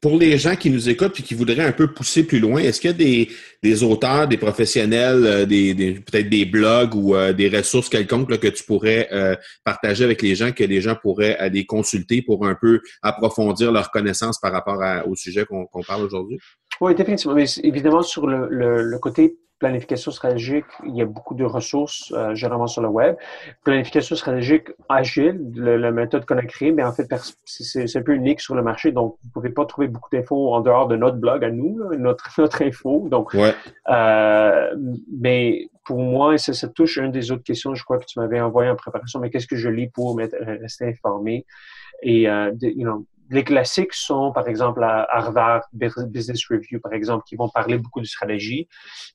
Pour 0.00 0.18
les 0.18 0.38
gens 0.38 0.56
qui 0.56 0.70
nous 0.70 0.88
écoutent 0.88 1.18
et 1.18 1.22
qui 1.22 1.34
voudraient 1.34 1.64
un 1.64 1.72
peu 1.72 1.92
pousser 1.92 2.24
plus 2.24 2.38
loin, 2.38 2.60
est-ce 2.60 2.80
qu'il 2.80 2.90
y 2.90 2.94
a 2.94 2.96
des, 2.96 3.28
des, 3.62 3.82
auteurs, 3.82 4.28
des 4.28 4.36
professionnels, 4.36 5.24
euh, 5.24 5.46
des, 5.46 5.74
peut-être 5.94 6.28
des 6.28 6.44
blogs 6.44 6.94
ou 6.94 7.14
euh, 7.14 7.32
des 7.32 7.48
ressources 7.48 7.88
quelconques 7.88 8.38
que 8.38 8.48
tu 8.48 8.64
pourrais 8.64 9.08
euh, 9.12 9.34
partager 9.64 10.04
avec 10.04 10.22
les 10.22 10.34
gens, 10.34 10.52
que 10.52 10.64
les 10.64 10.80
gens 10.80 10.96
pourraient 11.00 11.36
aller 11.38 11.66
consulter 11.66 12.22
pour 12.22 12.46
un 12.46 12.54
peu 12.54 12.80
approfondir 13.02 13.72
leur 13.72 13.90
connaissance 13.90 14.38
par 14.38 14.52
rapport 14.52 14.80
au 15.06 15.14
sujet 15.14 15.44
qu'on 15.44 15.82
parle 15.86 16.04
aujourd'hui? 16.04 16.38
Oui, 16.80 16.94
définitivement. 16.94 17.34
Mais 17.34 17.46
évidemment, 17.62 18.02
sur 18.02 18.26
le, 18.26 18.48
le, 18.48 18.82
le 18.82 18.98
côté 18.98 19.36
planification 19.58 20.10
stratégique, 20.10 20.66
il 20.84 20.96
y 20.96 21.00
a 21.00 21.06
beaucoup 21.06 21.34
de 21.34 21.44
ressources 21.44 22.12
euh, 22.12 22.34
généralement 22.34 22.66
sur 22.66 22.82
le 22.82 22.88
web. 22.88 23.16
Planification 23.64 24.16
stratégique 24.16 24.68
agile, 24.88 25.40
la 25.54 25.90
méthode 25.90 26.26
qu'on 26.26 26.36
a 26.36 26.44
créée, 26.44 26.72
mais 26.72 26.82
en 26.82 26.92
fait, 26.92 27.08
c'est 27.44 27.96
un 27.96 28.02
peu 28.02 28.14
unique 28.14 28.40
sur 28.40 28.54
le 28.54 28.62
marché. 28.62 28.92
Donc, 28.92 29.16
vous 29.22 29.28
ne 29.28 29.32
pouvez 29.32 29.50
pas 29.50 29.64
trouver 29.64 29.88
beaucoup 29.88 30.10
d'infos 30.12 30.52
en 30.52 30.60
dehors 30.60 30.88
de 30.88 30.96
notre 30.96 31.16
blog 31.16 31.44
à 31.44 31.50
nous, 31.50 31.78
notre, 31.96 32.28
notre 32.38 32.62
info. 32.62 33.06
Donc, 33.10 33.34
euh, 33.34 34.74
mais 35.20 35.68
pour 35.84 35.98
moi, 35.98 36.36
ça, 36.36 36.52
ça 36.52 36.68
touche 36.68 36.98
une 36.98 37.12
des 37.12 37.30
autres 37.30 37.44
questions, 37.44 37.74
je 37.74 37.84
crois 37.84 37.98
que 37.98 38.06
tu 38.06 38.18
m'avais 38.18 38.40
envoyé 38.40 38.70
en 38.70 38.76
préparation, 38.76 39.20
mais 39.20 39.30
qu'est-ce 39.30 39.46
que 39.46 39.56
je 39.56 39.68
lis 39.68 39.88
pour 39.88 40.18
rester 40.18 40.86
informé? 40.86 41.46
Et, 42.02 42.28
euh, 42.28 42.52
you 42.60 42.84
know, 42.84 43.06
les 43.30 43.44
classiques 43.44 43.94
sont, 43.94 44.32
par 44.32 44.48
exemple, 44.48 44.82
à 44.82 45.06
Harvard 45.10 45.62
Business 45.72 46.46
Review, 46.50 46.80
par 46.80 46.92
exemple, 46.92 47.24
qui 47.26 47.36
vont 47.36 47.48
parler 47.48 47.78
beaucoup 47.78 48.00
de 48.00 48.06
stratégie. 48.06 48.68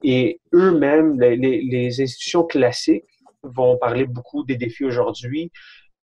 Et 0.04 0.42
eux-mêmes, 0.54 1.20
les, 1.20 2.02
institutions 2.02 2.44
classiques 2.44 3.06
vont 3.44 3.78
parler 3.78 4.06
beaucoup 4.06 4.44
des 4.44 4.56
défis 4.56 4.86
aujourd'hui. 4.86 5.52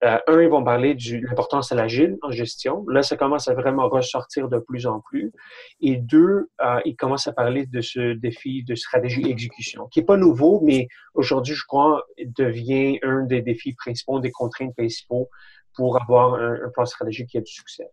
Euh, 0.04 0.18
un, 0.28 0.42
ils 0.42 0.50
vont 0.50 0.64
parler 0.64 0.96
de 0.96 1.28
l'importance 1.28 1.70
de 1.70 1.76
l'agile 1.76 2.18
en 2.24 2.32
gestion. 2.32 2.84
Là, 2.88 3.04
ça 3.04 3.16
commence 3.16 3.48
à 3.48 3.54
vraiment 3.54 3.88
ressortir 3.88 4.50
de 4.50 4.58
plus 4.58 4.88
en 4.88 5.00
plus. 5.00 5.32
Et 5.80 5.98
deux, 5.98 6.50
euh, 6.60 6.80
ils 6.86 6.96
commencent 6.96 7.28
à 7.28 7.34
parler 7.34 7.68
de 7.68 7.82
ce 7.82 8.14
défi 8.14 8.64
de 8.64 8.74
stratégie 8.74 9.30
exécution, 9.30 9.88
qui 9.92 10.00
est 10.00 10.04
pas 10.04 10.18
nouveau, 10.18 10.60
mais 10.64 10.88
aujourd'hui, 11.14 11.54
je 11.54 11.66
crois, 11.68 12.04
devient 12.26 12.98
un 13.04 13.26
des 13.26 13.44
défis 13.44 13.76
principaux, 13.76 14.20
des 14.20 14.32
contraintes 14.32 14.74
principaux 14.76 15.30
pour 15.76 16.02
avoir 16.02 16.36
un, 16.36 16.70
plan 16.74 16.86
stratégique 16.86 17.30
qui 17.30 17.38
a 17.38 17.42
du 17.42 17.52
succès. 17.52 17.90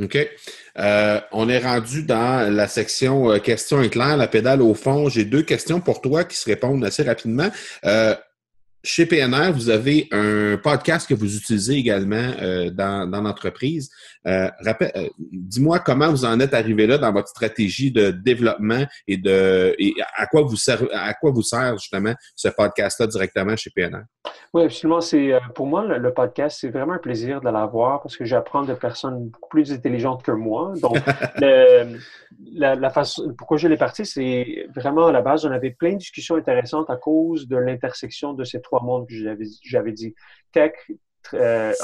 OK. 0.00 0.16
Euh, 0.78 1.20
on 1.32 1.48
est 1.48 1.58
rendu 1.58 2.04
dans 2.04 2.54
la 2.54 2.68
section 2.68 3.32
euh, 3.32 3.38
questions 3.38 3.82
éclairs, 3.82 4.16
la 4.16 4.28
pédale 4.28 4.62
au 4.62 4.74
fond. 4.74 5.08
J'ai 5.08 5.24
deux 5.24 5.42
questions 5.42 5.80
pour 5.80 6.00
toi 6.00 6.22
qui 6.22 6.36
se 6.36 6.48
répondent 6.48 6.84
assez 6.84 7.02
rapidement. 7.02 7.48
Euh, 7.84 8.14
chez 8.84 9.06
PNR, 9.06 9.52
vous 9.52 9.70
avez 9.70 10.08
un 10.12 10.56
podcast 10.56 11.08
que 11.08 11.14
vous 11.14 11.36
utilisez 11.36 11.74
également 11.74 12.30
euh, 12.40 12.70
dans, 12.70 13.10
dans 13.10 13.20
l'entreprise. 13.20 13.90
Euh, 14.26 14.48
euh, 14.66 15.08
dis-moi 15.18 15.80
comment 15.80 16.10
vous 16.10 16.24
en 16.24 16.38
êtes 16.38 16.54
arrivé 16.54 16.86
là 16.86 16.98
dans 16.98 17.12
votre 17.12 17.28
stratégie 17.28 17.90
de 17.90 18.10
développement 18.10 18.84
et 19.06 19.16
de 19.16 19.74
et 19.78 19.94
à 20.16 20.26
quoi 20.26 20.42
vous 20.42 20.56
sert, 20.56 20.82
à 20.92 21.12
quoi 21.14 21.30
vous 21.30 21.42
sert 21.42 21.76
justement 21.78 22.14
ce 22.36 22.48
podcast-là 22.48 23.06
directement 23.06 23.56
chez 23.56 23.70
PNR. 23.70 24.02
Oui, 24.54 24.64
absolument. 24.64 25.00
C'est 25.00 25.32
pour 25.54 25.66
moi 25.66 25.84
le, 25.84 26.12
podcast, 26.12 26.58
c'est 26.60 26.70
vraiment 26.70 26.94
un 26.94 26.98
plaisir 26.98 27.40
de 27.40 27.48
l'avoir 27.48 28.02
parce 28.02 28.16
que 28.16 28.24
j'apprends 28.24 28.62
de 28.62 28.74
personnes 28.74 29.28
beaucoup 29.28 29.48
plus 29.50 29.72
intelligentes 29.72 30.22
que 30.22 30.32
moi. 30.32 30.74
Donc, 30.80 30.96
la, 31.40 32.74
la, 32.74 32.90
façon 32.90 33.34
pourquoi 33.36 33.56
je 33.56 33.68
l'ai 33.68 33.76
parti, 33.76 34.06
c'est 34.06 34.66
vraiment 34.74 35.06
à 35.06 35.12
la 35.12 35.22
base, 35.22 35.44
on 35.44 35.50
avait 35.50 35.70
plein 35.70 35.92
de 35.92 35.98
discussions 35.98 36.36
intéressantes 36.36 36.90
à 36.90 36.96
cause 36.96 37.48
de 37.48 37.56
l'intersection 37.56 38.32
de 38.32 38.44
ces 38.44 38.60
trois 38.68 38.82
mondes 38.82 39.08
que 39.08 39.14
j'avais 39.64 39.92
dit 39.92 40.14
tech, 40.52 40.72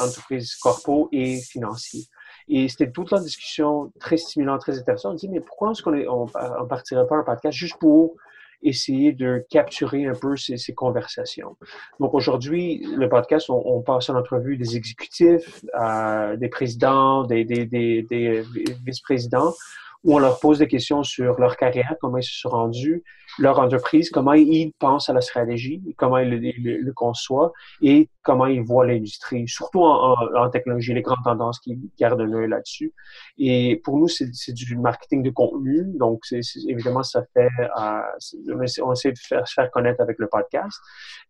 entreprise 0.00 0.54
corpo 0.56 1.08
et 1.12 1.40
financier. 1.40 2.02
Et 2.48 2.68
c'était 2.68 2.90
toute 2.90 3.10
la 3.10 3.20
discussion 3.20 3.92
très 4.00 4.16
stimulante, 4.16 4.60
très 4.60 4.78
intéressante. 4.78 5.12
On 5.12 5.16
dit, 5.16 5.28
mais 5.28 5.40
pourquoi 5.40 5.72
est-ce 5.72 5.82
qu'on 5.82 5.92
ne 5.92 6.66
partirait 6.66 7.06
pas 7.06 7.16
un 7.16 7.22
podcast 7.22 7.56
juste 7.56 7.78
pour 7.78 8.16
essayer 8.62 9.12
de 9.12 9.44
capturer 9.50 10.06
un 10.06 10.14
peu 10.14 10.36
ces, 10.36 10.74
conversations? 10.74 11.56
Donc 12.00 12.12
aujourd'hui, 12.12 12.86
le 12.96 13.08
podcast, 13.08 13.48
on, 13.48 13.80
passe 13.80 14.10
en 14.10 14.16
entrevue 14.16 14.58
des 14.58 14.76
exécutifs, 14.76 15.64
euh, 15.80 16.36
des 16.36 16.48
présidents, 16.48 17.24
des, 17.24 17.44
des, 17.44 17.64
des 17.64 18.44
vice-présidents 18.84 19.54
où 20.04 20.14
on 20.14 20.18
leur 20.18 20.38
pose 20.38 20.58
des 20.58 20.68
questions 20.68 21.02
sur 21.02 21.40
leur 21.40 21.56
carrière, 21.56 21.94
comment 22.00 22.18
ils 22.18 22.24
se 22.24 22.38
sont 22.38 22.50
rendus, 22.50 23.02
leur 23.38 23.58
entreprise, 23.58 24.10
comment 24.10 24.32
ils 24.32 24.72
pensent 24.78 25.08
à 25.08 25.12
la 25.12 25.20
stratégie, 25.20 25.82
comment 25.96 26.18
ils 26.18 26.30
le, 26.30 26.92
conçoivent 26.92 27.50
et 27.82 28.08
comment 28.22 28.46
ils 28.46 28.62
voient 28.62 28.86
l'industrie, 28.86 29.48
surtout 29.48 29.82
en, 29.82 30.48
technologie, 30.50 30.94
les 30.94 31.02
grandes 31.02 31.24
tendances 31.24 31.58
qui 31.60 31.78
gardent 31.98 32.20
un 32.20 32.32
œil 32.32 32.48
là-dessus. 32.48 32.92
Et 33.38 33.80
pour 33.84 33.98
nous, 33.98 34.08
c'est 34.08 34.52
du 34.52 34.76
marketing 34.76 35.22
de 35.22 35.30
contenu, 35.30 35.84
donc 35.98 36.20
c'est 36.24 36.40
évidemment, 36.68 37.02
ça 37.02 37.22
fait, 37.34 37.48
euh, 37.78 38.82
on 38.82 38.92
essaie 38.92 39.12
de 39.12 39.18
faire, 39.18 39.46
se 39.46 39.54
faire 39.54 39.70
connaître 39.70 40.00
avec 40.00 40.18
le 40.18 40.28
podcast 40.28 40.78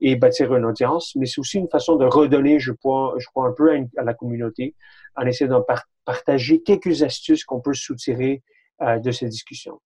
et 0.01 0.17
bâtir 0.17 0.55
une 0.55 0.65
audience, 0.65 1.15
mais 1.17 1.27
c'est 1.27 1.41
aussi 1.41 1.59
une 1.59 1.69
façon 1.69 1.97
de 1.97 2.05
redonner, 2.05 2.59
je 2.59 2.73
crois, 2.73 3.15
je 3.19 3.27
crois 3.27 3.49
un 3.49 3.53
peu 3.53 3.75
à, 3.97 4.03
la 4.03 4.15
communauté 4.15 4.75
en 5.17 5.27
essayant 5.27 5.59
de 5.59 5.65
partager 6.05 6.63
quelques 6.63 7.03
astuces 7.03 7.45
qu'on 7.45 7.61
peut 7.61 7.75
soutirer 7.75 8.43
euh, 8.83 8.99
de 8.99 9.11
ces 9.11 9.29
discussions. 9.29 9.81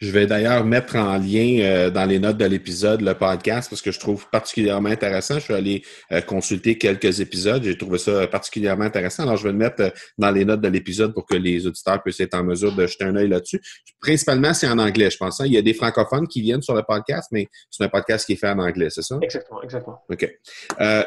Je 0.00 0.10
vais 0.12 0.26
d'ailleurs 0.26 0.64
mettre 0.64 0.96
en 0.96 1.18
lien 1.18 1.58
euh, 1.60 1.90
dans 1.90 2.06
les 2.06 2.18
notes 2.18 2.38
de 2.38 2.46
l'épisode 2.46 3.02
le 3.02 3.12
podcast 3.12 3.68
parce 3.68 3.82
que 3.82 3.90
je 3.90 4.00
trouve 4.00 4.26
particulièrement 4.30 4.88
intéressant. 4.88 5.34
Je 5.34 5.40
suis 5.40 5.54
allé 5.54 5.82
euh, 6.10 6.22
consulter 6.22 6.78
quelques 6.78 7.20
épisodes. 7.20 7.62
J'ai 7.62 7.76
trouvé 7.76 7.98
ça 7.98 8.26
particulièrement 8.26 8.84
intéressant. 8.84 9.24
Alors, 9.24 9.36
je 9.36 9.44
vais 9.44 9.52
le 9.52 9.58
mettre 9.58 9.92
dans 10.16 10.30
les 10.30 10.46
notes 10.46 10.62
de 10.62 10.68
l'épisode 10.68 11.12
pour 11.12 11.26
que 11.26 11.34
les 11.34 11.66
auditeurs 11.66 12.02
puissent 12.02 12.20
être 12.20 12.34
en 12.34 12.42
mesure 12.42 12.74
de 12.74 12.86
jeter 12.86 13.04
un 13.04 13.14
œil 13.14 13.28
là-dessus. 13.28 13.60
Principalement, 14.00 14.54
c'est 14.54 14.68
en 14.68 14.78
anglais, 14.78 15.10
je 15.10 15.18
pense. 15.18 15.38
Hein. 15.42 15.44
Il 15.46 15.52
y 15.52 15.58
a 15.58 15.62
des 15.62 15.74
francophones 15.74 16.26
qui 16.26 16.40
viennent 16.40 16.62
sur 16.62 16.74
le 16.74 16.82
podcast, 16.82 17.28
mais 17.30 17.48
c'est 17.70 17.84
un 17.84 17.88
podcast 17.88 18.24
qui 18.24 18.32
est 18.32 18.36
fait 18.36 18.48
en 18.48 18.58
anglais, 18.58 18.88
c'est 18.88 19.02
ça? 19.02 19.18
Exactement, 19.20 19.62
exactement. 19.62 20.02
OK. 20.08 20.26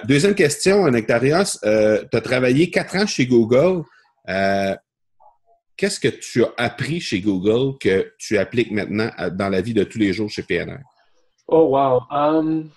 deuxième 0.06 0.36
question, 0.36 0.88
Nectarios. 0.92 1.58
tu 1.64 1.68
as 1.68 2.22
travaillé 2.22 2.70
quatre 2.70 2.96
ans 2.96 3.08
chez 3.08 3.26
Google 3.26 3.82
qu'est-ce 5.78 6.00
que 6.00 6.08
tu 6.08 6.44
as 6.44 6.54
appris 6.58 7.00
chez 7.00 7.22
Google 7.22 7.78
que 7.80 8.14
tu 8.18 8.38
appliques 8.38 8.72
maintenant 8.72 9.10
dans 9.32 9.50
la 9.50 9.62
vie 9.62 9.74
de 9.74 9.84
tous 9.84 10.00
les 10.00 10.14
jours 10.14 10.30
chez 10.30 10.44
PNR? 10.44 10.80
Oh, 11.48 11.76
wow. 11.76 12.02
Um, 12.10 12.70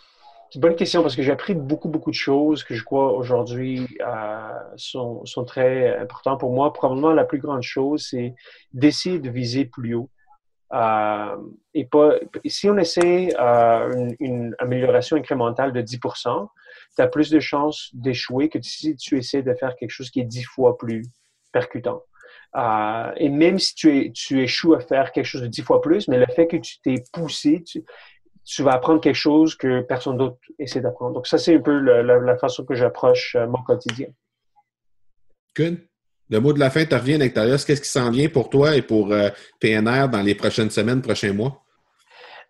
c'est 0.51 0.57
une 0.57 0.61
bonne 0.61 0.77
question 0.77 1.03
parce 1.03 1.17
que 1.17 1.23
j'ai 1.23 1.33
appris 1.33 1.55
beaucoup, 1.55 1.89
beaucoup 1.89 2.11
de 2.11 2.17
choses 2.17 2.63
que 2.65 2.75
je 2.75 2.85
crois 2.85 3.13
aujourd'hui 3.13 3.87
euh, 4.01 4.49
sont, 4.77 5.25
très 5.47 5.99
importantes 5.99 6.41
pour 6.41 6.53
moi. 6.53 6.73
Probablement, 6.73 7.13
la 7.13 7.25
plus 7.25 7.39
grande 7.39 7.63
chose, 7.63 8.07
c'est 8.11 8.35
d'essayer 8.73 9.19
de 9.19 9.31
viser 9.31 9.65
plus 9.65 9.95
haut. 9.95 10.11
Euh, 10.73 11.37
et 11.75 11.85
pas, 11.85 12.15
si 12.45 12.69
on 12.69 12.77
essaie 12.77 13.29
euh, 13.39 14.11
une, 14.19 14.57
amélioration 14.59 15.17
incrémentale 15.17 15.73
de 15.73 15.81
10% 15.81 16.49
tu 16.97 17.03
as 17.03 17.07
plus 17.09 17.31
de 17.31 17.41
chances 17.41 17.91
d'échouer 17.93 18.49
que 18.49 18.61
si 18.63 18.97
tu 18.97 19.19
essaies 19.19 19.43
de 19.43 19.55
faire 19.55 19.77
quelque 19.77 19.91
chose 19.91 20.11
qui 20.11 20.21
est 20.21 20.25
10 20.25 20.43
fois 20.45 20.77
plus 20.79 21.03
percutant. 21.53 22.03
Euh, 22.55 23.13
et 23.17 23.29
même 23.29 23.59
si 23.59 23.75
tu, 23.75 24.13
tu, 24.13 24.43
échoues 24.43 24.75
à 24.75 24.81
faire 24.81 25.13
quelque 25.13 25.27
chose 25.27 25.43
de 25.43 25.47
dix 25.47 25.63
fois 25.63 25.81
plus, 25.81 26.09
mais 26.09 26.19
le 26.19 26.27
fait 26.35 26.47
que 26.47 26.57
tu 26.57 26.81
t'es 26.81 27.03
poussé, 27.13 27.63
tu, 27.65 28.63
vas 28.63 28.73
apprendre 28.73 29.01
quelque 29.01 29.15
chose 29.15 29.55
que 29.55 29.83
personne 29.83 30.17
d'autre 30.17 30.39
essaie 30.59 30.81
d'apprendre. 30.81 31.15
Donc, 31.15 31.27
ça, 31.27 31.39
c'est 31.39 31.57
un 31.57 31.61
peu 31.61 31.79
la, 31.79 32.39
façon 32.39 32.65
que 32.65 32.75
j'approche 32.75 33.37
euh, 33.37 33.47
mon 33.47 33.63
quotidien. 33.63 34.09
Good. 35.57 35.81
Le 36.29 36.41
mot 36.41 36.53
de 36.53 36.59
la 36.59 36.71
fin 36.71 36.85
te 36.85 36.95
revient, 36.95 37.19
Nectarios. 37.19 37.59
Qu'est-ce 37.67 37.83
qui 37.83 37.89
s'en 37.89 38.11
vient 38.11 38.29
pour 38.29 38.51
toi 38.51 38.75
et 38.75 38.83
pour 38.83 39.13
euh, 39.13 39.29
PNR 39.61 40.09
dans 40.09 40.23
les 40.23 40.35
prochaines 40.35 40.71
semaines, 40.71 41.03
prochains 41.03 41.33
mois? 41.33 41.63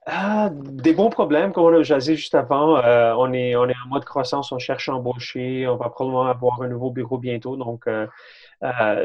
Ah, 0.09 0.51
des 0.53 0.95
bons 0.95 1.11
problèmes, 1.11 1.53
comme 1.53 1.65
on 1.65 1.81
a 1.81 1.83
jasé 1.83 2.15
juste 2.15 2.37
avant. 2.37 2.81
on, 3.19 3.33
est, 3.33 3.57
on 3.57 3.69
est 3.69 3.75
en 3.85 3.89
mode 3.89 4.05
croissance, 4.05 4.53
on 4.53 4.59
cherche 4.61 4.89
à 4.89 4.95
embaucher, 4.95 5.67
on 5.67 5.77
va 5.77 5.91
probablement 5.91 6.27
avoir 6.27 6.63
un 6.63 6.69
nouveau 6.69 6.91
bureau 6.91 7.19
bientôt. 7.19 7.57
Donc, 7.57 7.89
euh, 7.89 8.07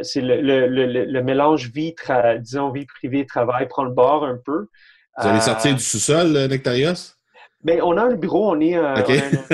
c'est 0.04 0.22
le, 0.22 0.42
le, 0.42 0.86
le, 0.86 1.24
mélange 1.24 1.72
vie, 1.72 1.96
disons, 2.40 2.72
vie 2.72 2.86
privée, 2.86 3.26
travail 3.26 3.68
prend 3.68 3.84
le 3.84 3.92
bord 3.92 4.26
un 4.26 4.38
peu. 4.44 4.68
Vous 5.18 5.28
allez 5.28 5.42
sortir 5.42 5.72
euh, 5.72 5.76
du 5.76 5.84
sous-sol, 5.84 6.36
euh, 6.36 6.48
Nectarios? 6.48 7.16
Bien, 7.64 7.80
on 7.84 7.98
a 7.98 8.04
un 8.04 8.16
bureau, 8.16 8.52
on 8.52 8.60
est, 8.60 8.76
un 8.76 9.04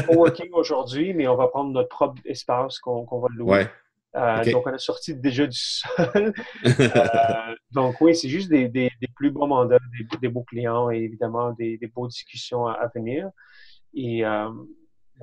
coworking 0.07 0.49
aujourd'hui, 0.53 1.13
mais 1.13 1.27
on 1.27 1.35
va 1.35 1.47
prendre 1.47 1.71
notre 1.71 1.89
propre 1.89 2.21
espace 2.25 2.79
qu'on 2.79 3.03
va 3.03 3.27
louer. 3.35 3.65
Donc, 4.51 4.65
on 4.65 4.73
a 4.73 4.77
sorti 4.77 5.13
déjà 5.13 5.45
du 5.45 5.57
sol. 5.57 6.33
donc, 7.71 7.99
oui, 7.99 8.15
c'est 8.15 8.29
juste 8.29 8.49
des, 8.49 8.69
des, 8.69 8.91
des, 9.01 9.07
plus 9.15 9.31
beaux 9.31 9.45
mandats, 9.45 9.79
des, 9.99 10.17
des, 10.19 10.27
beaux 10.29 10.43
clients 10.43 10.89
et 10.89 10.97
évidemment 10.97 11.51
des, 11.51 11.77
des 11.77 11.87
beaux 11.87 12.07
discussions 12.07 12.67
à, 12.67 12.89
venir. 12.95 13.29
Et 13.93 14.23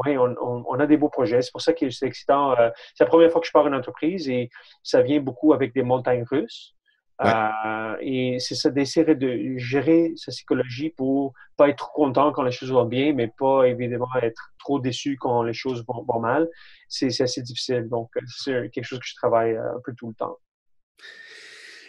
oui, 0.05 0.17
on, 0.19 0.81
a 0.81 0.87
des 0.87 0.97
beaux 0.97 1.09
projets. 1.09 1.43
C'est 1.43 1.53
pour 1.53 1.61
ça 1.61 1.73
que 1.73 1.89
c'est 1.91 2.07
excitant. 2.07 2.53
Euh, 2.59 2.71
c'est 2.95 3.05
la 3.05 3.09
première 3.09 3.31
fois 3.31 3.41
que 3.41 3.47
je 3.47 3.53
pars 3.53 3.67
une 3.67 3.75
entreprise 3.75 4.29
et 4.29 4.51
ça 4.83 5.03
vient 5.03 5.21
beaucoup 5.21 5.53
avec 5.53 5.75
des 5.75 5.83
montagnes 5.83 6.25
russes. 6.25 6.75
Euh, 7.25 7.97
et 8.01 8.41
c'est 8.41 8.57
ça 8.57 8.71
d'essayer 8.71 9.15
de 9.15 9.57
gérer 9.57 10.13
sa 10.17 10.33
psychologie 10.33 10.91
pour 10.91 11.33
pas 11.57 11.69
être 11.69 11.77
trop 11.77 12.07
content 12.07 12.33
quand 12.33 12.43
les 12.43 12.51
choses 12.51 12.73
vont 12.73 12.87
bien, 12.87 13.13
mais 13.13 13.29
pas 13.39 13.69
évidemment 13.69 14.09
être 14.21 14.51
trop 14.59 14.81
déçu 14.81 15.17
quand 15.17 15.45
les 15.45 15.53
choses 15.53 15.85
vont, 15.87 16.05
vont 16.09 16.19
mal. 16.19 16.49
C'est 16.89 17.21
assez 17.21 17.43
difficile. 17.43 17.89
Donc, 17.89 18.11
c'est 18.27 18.69
quelque 18.71 18.85
chose 18.85 18.99
que 18.99 19.07
je 19.07 19.15
travaille 19.15 19.57
un 19.57 19.81
peu 19.85 19.95
tout 19.95 20.09
le 20.09 20.15
temps. 20.15 20.39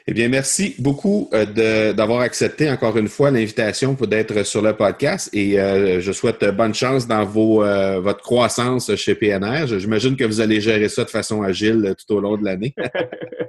Eh 0.08 0.14
bien, 0.14 0.30
merci 0.30 0.76
beaucoup 0.78 1.32
euh, 1.34 1.92
d'avoir 1.94 2.22
accepté 2.22 2.70
encore 2.70 2.96
une 2.98 3.08
fois 3.08 3.32
l'invitation 3.32 3.96
pour 3.96 4.06
d'être 4.06 4.44
sur 4.44 4.62
le 4.62 4.76
podcast 4.76 5.32
et 5.34 5.60
euh, 5.60 6.00
je 6.00 6.12
souhaite 6.12 6.46
bonne 6.56 6.76
chance 6.76 7.08
dans 7.08 7.26
vos, 7.26 7.64
euh, 7.64 8.00
votre 8.00 8.22
croissance 8.22 8.96
chez 8.96 9.16
PNR. 9.16 9.66
J'imagine 9.80 10.16
que 10.16 10.24
vous 10.24 10.42
allez 10.42 10.62
gérer 10.62 10.90
ça 10.90 11.06
de 11.06 11.10
façon 11.10 11.42
agile 11.42 11.96
tout 11.98 12.14
au 12.14 12.20
long 12.20 12.38
de 12.38 12.46
l'année. 12.46 12.76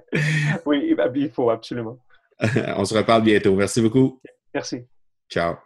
oui, 0.64 0.94
ben, 0.94 1.12
il 1.14 1.28
faut 1.28 1.50
absolument. 1.50 1.98
On 2.78 2.86
se 2.86 2.94
reparle 2.96 3.22
bientôt. 3.22 3.54
Merci 3.54 3.82
beaucoup. 3.82 4.18
Merci. 4.54 4.80
Ciao. 5.28 5.56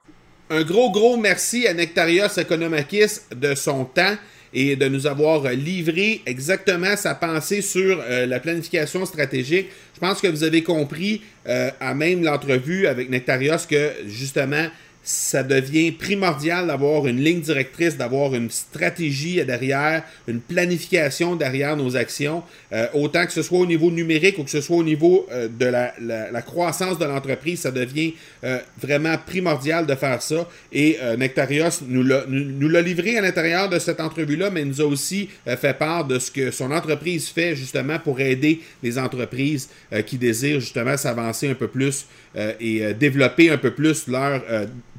Un 0.48 0.62
gros, 0.62 0.90
gros 0.90 1.16
merci 1.16 1.68
à 1.68 1.74
Nectarios 1.74 2.36
Economakis 2.36 3.20
de 3.32 3.54
son 3.54 3.84
temps 3.84 4.16
et 4.52 4.76
de 4.76 4.88
nous 4.88 5.06
avoir 5.06 5.44
livré 5.50 6.22
exactement 6.26 6.96
sa 6.96 7.14
pensée 7.14 7.62
sur 7.62 8.00
euh, 8.00 8.26
la 8.26 8.40
planification 8.40 9.04
stratégique. 9.06 9.68
Je 9.94 10.00
pense 10.00 10.20
que 10.20 10.26
vous 10.26 10.44
avez 10.44 10.62
compris 10.62 11.22
euh, 11.46 11.70
à 11.80 11.94
même 11.94 12.22
l'entrevue 12.22 12.86
avec 12.86 13.10
Nectarios 13.10 13.66
que 13.68 13.92
justement 14.06 14.66
ça 15.02 15.42
devient 15.42 15.92
primordial 15.92 16.66
d'avoir 16.66 17.06
une 17.06 17.20
ligne 17.20 17.40
directrice, 17.40 17.96
d'avoir 17.96 18.34
une 18.34 18.50
stratégie 18.50 19.42
derrière, 19.44 20.02
une 20.28 20.40
planification 20.40 21.36
derrière 21.36 21.76
nos 21.76 21.96
actions, 21.96 22.42
euh, 22.72 22.86
autant 22.92 23.24
que 23.24 23.32
ce 23.32 23.42
soit 23.42 23.58
au 23.58 23.66
niveau 23.66 23.90
numérique 23.90 24.38
ou 24.38 24.44
que 24.44 24.50
ce 24.50 24.60
soit 24.60 24.76
au 24.76 24.84
niveau 24.84 25.26
euh, 25.32 25.48
de 25.48 25.64
la, 25.64 25.94
la, 26.00 26.42
croissance 26.42 26.98
de 26.98 27.04
l'entreprise, 27.04 27.60
ça 27.60 27.70
devient 27.70 28.14
euh, 28.44 28.58
vraiment 28.80 29.16
primordial 29.16 29.86
de 29.86 29.94
faire 29.94 30.20
ça. 30.22 30.48
Et 30.72 30.98
Nectarios 31.16 31.82
nous 31.86 32.02
l'a 32.02 32.82
livré 32.82 33.16
à 33.16 33.20
l'intérieur 33.20 33.68
de 33.68 33.78
cette 33.78 34.00
entrevue-là, 34.00 34.50
mais 34.50 34.64
nous 34.64 34.80
a 34.80 34.84
aussi 34.84 35.28
fait 35.46 35.76
part 35.76 36.04
de 36.04 36.18
ce 36.18 36.30
que 36.30 36.50
son 36.50 36.70
entreprise 36.70 37.28
fait 37.28 37.56
justement 37.56 37.98
pour 37.98 38.20
aider 38.20 38.60
les 38.82 38.98
entreprises 38.98 39.68
qui 40.06 40.18
désirent 40.18 40.60
justement 40.60 40.96
s'avancer 40.96 41.48
un 41.48 41.54
peu 41.54 41.68
plus 41.68 42.06
et 42.34 42.94
développer 42.94 43.50
un 43.50 43.58
peu 43.58 43.72
plus 43.72 44.06
leur 44.06 44.42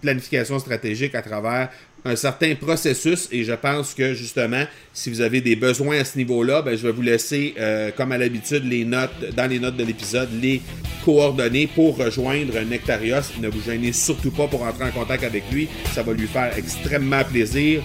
planification 0.01 0.59
stratégique 0.59 1.15
à 1.15 1.21
travers 1.21 1.69
un 2.05 2.15
certain 2.15 2.55
processus 2.55 3.27
et 3.31 3.43
je 3.43 3.53
pense 3.53 3.93
que 3.93 4.13
justement, 4.13 4.63
si 4.93 5.09
vous 5.09 5.21
avez 5.21 5.41
des 5.41 5.55
besoins 5.55 5.99
à 5.99 6.03
ce 6.03 6.17
niveau-là, 6.17 6.61
ben, 6.61 6.75
je 6.75 6.83
vais 6.87 6.91
vous 6.91 7.01
laisser, 7.01 7.53
euh, 7.59 7.91
comme 7.95 8.11
à 8.11 8.17
l'habitude, 8.17 8.65
les 8.65 8.85
notes, 8.85 9.11
dans 9.35 9.49
les 9.49 9.59
notes 9.59 9.77
de 9.77 9.83
l'épisode, 9.83 10.29
les 10.41 10.61
coordonnées 11.05 11.67
pour 11.67 11.97
rejoindre 11.97 12.59
Nectarios. 12.61 13.31
Ne 13.39 13.49
vous 13.49 13.61
gênez 13.61 13.93
surtout 13.93 14.31
pas 14.31 14.47
pour 14.47 14.63
entrer 14.63 14.85
en 14.85 14.91
contact 14.91 15.23
avec 15.23 15.43
lui. 15.51 15.67
Ça 15.93 16.03
va 16.03 16.13
lui 16.13 16.27
faire 16.27 16.51
extrêmement 16.57 17.23
plaisir 17.23 17.81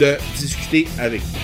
de 0.00 0.16
discuter 0.36 0.86
avec 0.98 1.20
vous. 1.20 1.38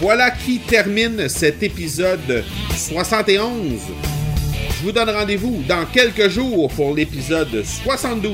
Voilà 0.00 0.30
qui 0.30 0.58
termine 0.58 1.28
cet 1.28 1.62
épisode 1.62 2.44
71. 2.74 4.21
Je 4.82 4.86
vous 4.88 4.92
donne 4.92 5.10
rendez-vous 5.10 5.62
dans 5.68 5.86
quelques 5.86 6.28
jours 6.28 6.68
pour 6.74 6.92
l'épisode 6.92 7.62
72. 7.64 8.32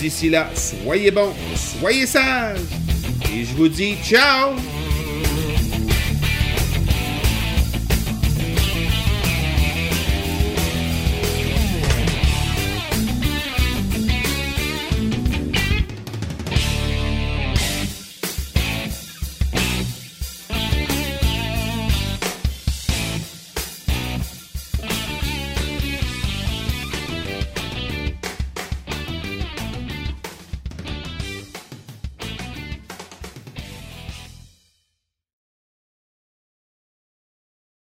D'ici 0.00 0.30
là, 0.30 0.48
soyez 0.54 1.10
bons, 1.10 1.34
soyez 1.78 2.06
sages, 2.06 2.60
et 3.34 3.44
je 3.44 3.54
vous 3.54 3.68
dis 3.68 3.96
ciao 4.02 4.52